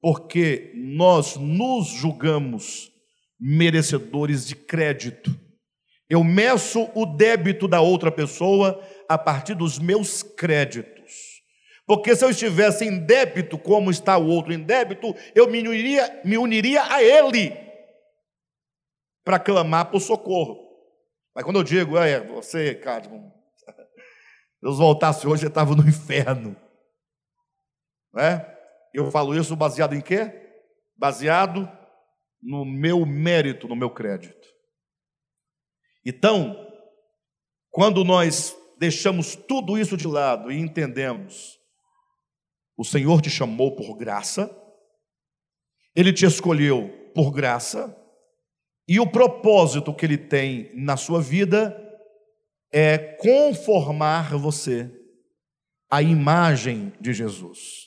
[0.00, 2.93] Porque nós nos julgamos
[3.46, 5.30] merecedores de crédito.
[6.08, 11.42] Eu meço o débito da outra pessoa a partir dos meus créditos.
[11.86, 16.22] Porque se eu estivesse em débito, como está o outro em débito, eu me uniria,
[16.24, 17.54] me uniria a ele
[19.22, 20.64] para clamar por socorro.
[21.34, 23.30] Mas quando eu digo, é, você, Cadmo,
[24.62, 26.56] Deus voltasse hoje, eu estava no inferno.
[28.14, 28.50] Né?
[28.94, 30.32] Eu falo isso baseado em quê?
[30.96, 31.70] Baseado
[32.44, 34.46] no meu mérito, no meu crédito.
[36.04, 36.54] Então,
[37.70, 41.58] quando nós deixamos tudo isso de lado e entendemos,
[42.76, 44.54] o Senhor te chamou por graça,
[45.96, 47.96] Ele te escolheu por graça,
[48.86, 51.80] e o propósito que Ele tem na sua vida
[52.70, 54.90] é conformar você
[55.90, 57.83] à imagem de Jesus.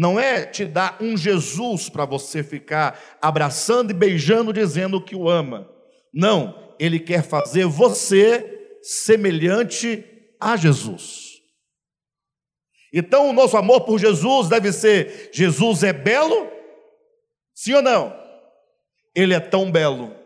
[0.00, 5.28] Não é te dar um Jesus para você ficar abraçando e beijando, dizendo que o
[5.28, 5.70] ama.
[6.10, 10.02] Não, ele quer fazer você semelhante
[10.40, 11.42] a Jesus.
[12.90, 16.50] Então, o nosso amor por Jesus deve ser: Jesus é belo?
[17.54, 18.18] Sim ou não?
[19.14, 20.16] Ele é tão belo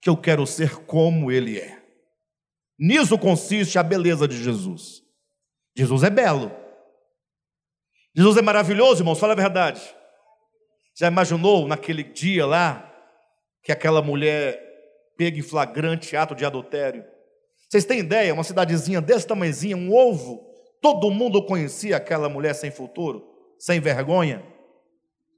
[0.00, 1.78] que eu quero ser como ele é.
[2.78, 5.02] Nisso consiste a beleza de Jesus.
[5.76, 6.59] Jesus é belo.
[8.14, 9.82] Jesus é maravilhoso, irmãos, fala a verdade.
[10.94, 12.92] Já imaginou naquele dia lá
[13.62, 14.60] que aquela mulher
[15.16, 17.04] pego em flagrante ato de adultério.
[17.68, 18.34] Vocês têm ideia?
[18.34, 20.44] Uma cidadezinha desse tamanhozinho, um ovo,
[20.82, 23.24] todo mundo conhecia aquela mulher sem futuro,
[23.58, 24.42] sem vergonha.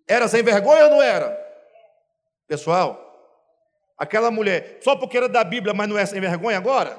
[0.09, 1.39] Era sem vergonha ou não era?
[2.49, 2.99] Pessoal,
[3.99, 6.99] aquela mulher, só porque era da Bíblia, mas não é sem vergonha agora?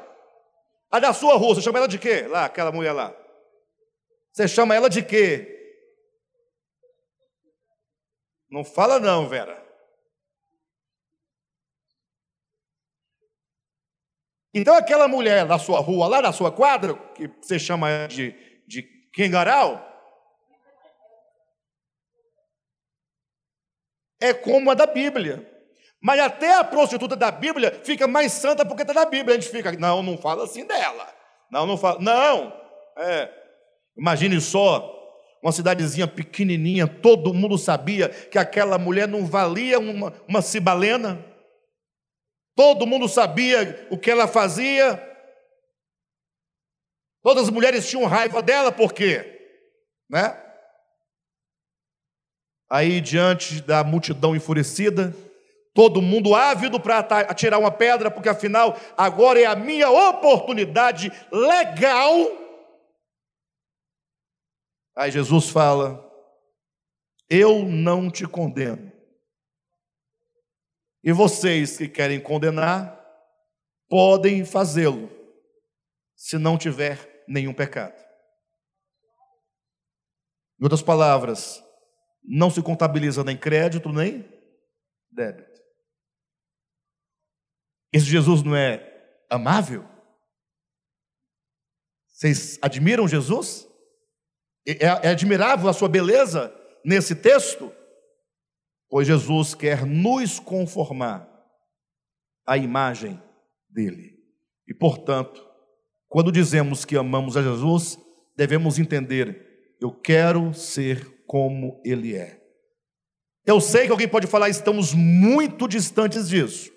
[0.91, 2.27] A da sua rua, você chama ela de quê?
[2.29, 3.15] Lá, aquela mulher lá.
[4.31, 5.52] Você chama ela de quê?
[8.53, 9.59] Não fala não, Vera.
[14.53, 18.31] Então aquela mulher da sua rua, lá da sua quadra, que você chama de,
[18.67, 19.83] de Kengarau,
[24.21, 25.51] é como a da Bíblia.
[25.99, 29.35] Mas até a prostituta da Bíblia fica mais santa porque está na Bíblia.
[29.35, 31.11] A gente fica, não, não fala assim dela.
[31.49, 31.99] Não, não fala.
[31.99, 32.55] Não.
[32.97, 33.33] É.
[33.97, 35.02] Imagine só,
[35.43, 41.23] uma cidadezinha pequenininha, todo mundo sabia que aquela mulher não valia uma, uma cibalena.
[42.55, 44.97] Todo mundo sabia o que ela fazia.
[47.21, 49.59] Todas as mulheres tinham raiva dela, por quê?
[50.09, 50.39] Né?
[52.69, 55.13] Aí, diante da multidão enfurecida,
[55.73, 62.42] todo mundo ávido para atirar uma pedra, porque afinal, agora é a minha oportunidade legal.
[64.95, 66.09] Aí Jesus fala:
[67.29, 68.91] Eu não te condeno.
[71.03, 72.99] E vocês que querem condenar,
[73.89, 75.09] podem fazê-lo,
[76.15, 78.01] se não tiver nenhum pecado.
[80.59, 81.61] Em outras palavras,
[82.23, 84.23] não se contabiliza nem crédito nem
[85.11, 85.61] débito.
[87.91, 89.87] Esse Jesus não é amável?
[92.07, 93.67] Vocês admiram Jesus?
[94.65, 96.53] É, é admirável a sua beleza
[96.83, 97.71] nesse texto?
[98.93, 101.27] pois Jesus quer nos conformar
[102.45, 103.19] à imagem
[103.67, 104.19] dele.
[104.67, 105.43] E, portanto,
[106.07, 107.97] quando dizemos que amamos a Jesus,
[108.37, 112.39] devemos entender Eu quero ser como Ele é.
[113.43, 116.71] Eu sei que alguém pode falar, estamos muito distantes disso.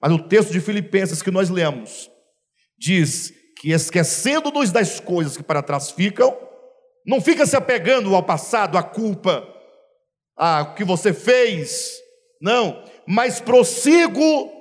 [0.00, 2.08] Mas o texto de Filipenses que nós lemos
[2.78, 6.32] diz que esquecendo-nos das coisas que para trás ficam,
[7.06, 9.46] não fica se apegando ao passado, à culpa,
[10.36, 11.92] a que você fez,
[12.40, 14.52] não, mas prossigo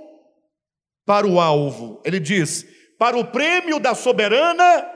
[1.06, 2.02] para o alvo.
[2.06, 2.66] Ele diz:
[2.98, 4.88] para o prêmio da soberana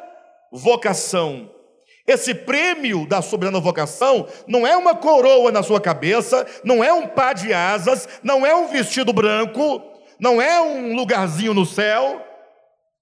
[0.51, 1.51] vocação.
[2.07, 7.07] Esse prêmio da soberana vocação não é uma coroa na sua cabeça, não é um
[7.07, 9.83] par de asas, não é um vestido branco,
[10.19, 12.25] não é um lugarzinho no céu.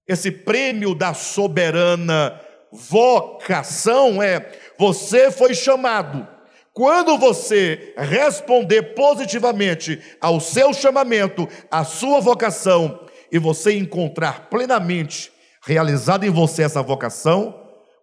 [0.06, 2.38] Esse prêmio da soberana
[2.72, 6.26] vocação é: você foi chamado.
[6.72, 16.24] Quando você responder positivamente ao seu chamamento, à sua vocação, e você encontrar plenamente realizado
[16.24, 17.54] em você essa vocação,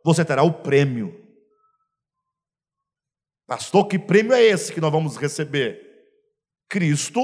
[0.03, 1.23] você terá o prêmio.
[3.47, 5.81] Pastor, que prêmio é esse que nós vamos receber?
[6.69, 7.21] Cristo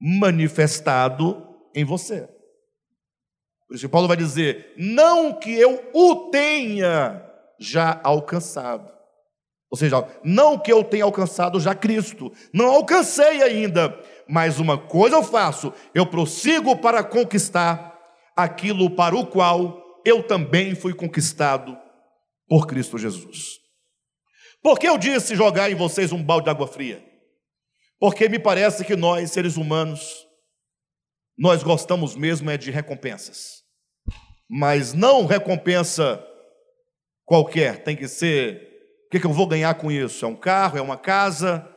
[0.00, 2.28] manifestado em você.
[3.74, 8.88] Por isso Paulo vai dizer: não que eu o tenha já alcançado.
[9.68, 15.16] Ou seja, não que eu tenha alcançado já Cristo, não alcancei ainda, mas uma coisa
[15.16, 18.00] eu faço, eu prossigo para conquistar
[18.36, 21.76] aquilo para o qual eu também fui conquistado
[22.48, 23.58] por Cristo Jesus.
[24.62, 27.04] Por que eu disse jogar em vocês um balde de água fria?
[27.98, 30.24] Porque me parece que nós, seres humanos,
[31.36, 33.63] nós gostamos mesmo é de recompensas.
[34.48, 36.22] Mas não recompensa
[37.24, 38.72] qualquer, tem que ser
[39.06, 40.24] o que, que eu vou ganhar com isso?
[40.24, 41.68] É um carro, é uma casa,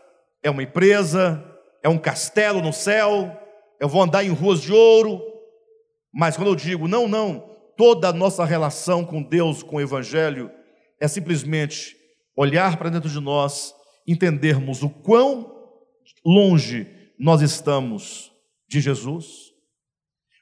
[0.41, 1.43] é uma empresa,
[1.83, 3.31] é um castelo no céu,
[3.79, 5.21] eu vou andar em ruas de ouro.
[6.13, 7.47] Mas quando eu digo não, não,
[7.77, 10.49] toda a nossa relação com Deus, com o Evangelho,
[10.99, 11.95] é simplesmente
[12.35, 13.73] olhar para dentro de nós,
[14.07, 15.53] entendermos o quão
[16.25, 16.87] longe
[17.19, 18.31] nós estamos
[18.67, 19.53] de Jesus,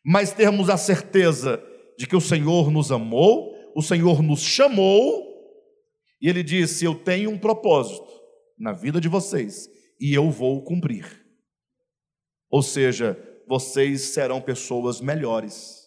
[0.04, 1.62] mas termos a certeza
[1.98, 5.26] de que o Senhor nos amou, o Senhor nos chamou,
[6.22, 8.08] e Ele disse: Eu tenho um propósito
[8.58, 9.70] na vida de vocês,
[10.00, 11.26] e eu vou cumprir.
[12.50, 13.18] Ou seja,
[13.48, 15.86] vocês serão pessoas melhores.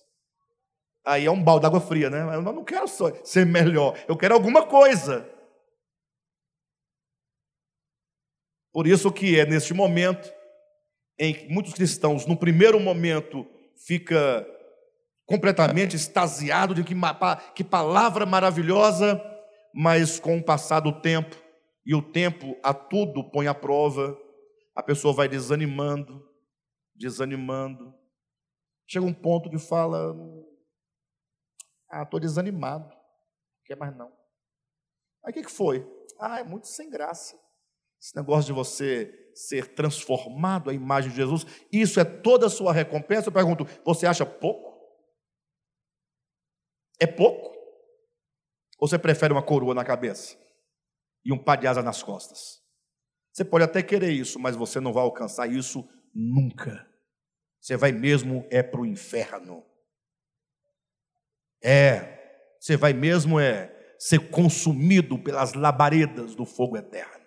[1.04, 2.34] Aí é um balde d'água fria, né?
[2.34, 5.28] Eu não quero só ser melhor, eu quero alguma coisa.
[8.72, 10.30] Por isso que é neste momento
[11.18, 14.46] em que muitos cristãos, no primeiro momento, fica
[15.28, 16.94] completamente extasiado de que,
[17.54, 19.22] que palavra maravilhosa,
[19.74, 21.36] mas com o passar do tempo,
[21.84, 24.18] e o tempo a tudo põe à prova,
[24.74, 26.26] a pessoa vai desanimando,
[26.94, 27.94] desanimando.
[28.86, 30.16] Chega um ponto que fala:
[31.90, 34.10] Ah, estou desanimado, não quer mais não.
[35.22, 35.86] Aí o que, que foi?
[36.18, 37.38] Ah, é muito sem graça.
[38.00, 42.72] Esse negócio de você ser transformado à imagem de Jesus, isso é toda a sua
[42.72, 43.28] recompensa?
[43.28, 44.67] Eu pergunto, você acha pouco?
[47.00, 47.56] É pouco?
[48.78, 50.36] Ou você prefere uma coroa na cabeça
[51.24, 52.62] e um pá de asa nas costas?
[53.32, 56.88] Você pode até querer isso, mas você não vai alcançar isso nunca.
[57.60, 59.64] Você vai mesmo é para o inferno.
[61.62, 67.18] É, você vai mesmo é ser consumido pelas labaredas do fogo eterno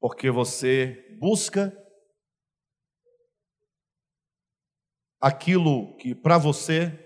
[0.00, 1.76] porque você busca
[5.20, 7.05] aquilo que para você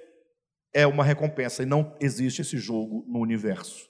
[0.72, 3.88] é uma recompensa e não existe esse jogo no universo.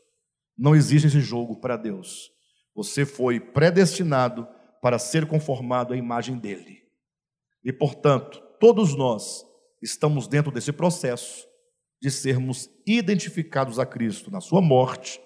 [0.57, 2.31] Não existe esse jogo para Deus.
[2.75, 4.47] Você foi predestinado
[4.81, 6.81] para ser conformado à imagem dele.
[7.65, 9.45] E, portanto, todos nós
[9.83, 11.47] estamos dentro desse processo
[12.01, 15.21] de sermos identificados a Cristo na sua morte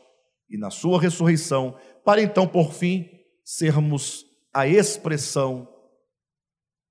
[0.51, 3.09] e na sua ressurreição, para então, por fim,
[3.45, 5.69] sermos a expressão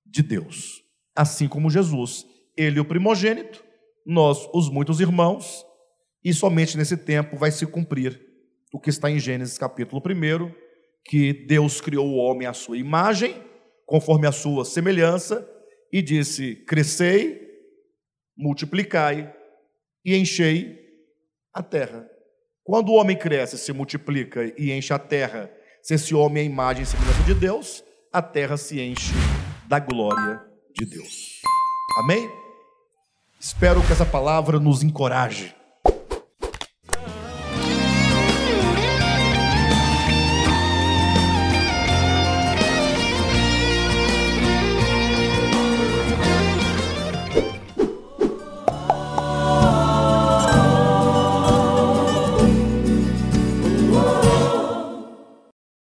[0.05, 0.83] de Deus.
[1.15, 3.63] Assim como Jesus, ele o primogênito,
[4.05, 5.65] nós os muitos irmãos,
[6.23, 8.19] e somente nesse tempo vai se cumprir
[8.73, 10.51] o que está em Gênesis capítulo 1,
[11.05, 13.35] que Deus criou o homem à sua imagem,
[13.85, 15.47] conforme a sua semelhança,
[15.91, 17.41] e disse: crescei,
[18.37, 19.33] multiplicai
[20.03, 20.79] e enchei
[21.53, 22.09] a terra.
[22.63, 25.51] Quando o homem cresce, se multiplica e enche a terra,
[25.81, 29.13] se esse homem é a imagem e semelhança de Deus, a terra se enche
[29.67, 30.41] da glória
[30.73, 31.41] de Deus.
[31.99, 32.42] Amém?
[33.43, 35.53] Espero que essa palavra nos encoraje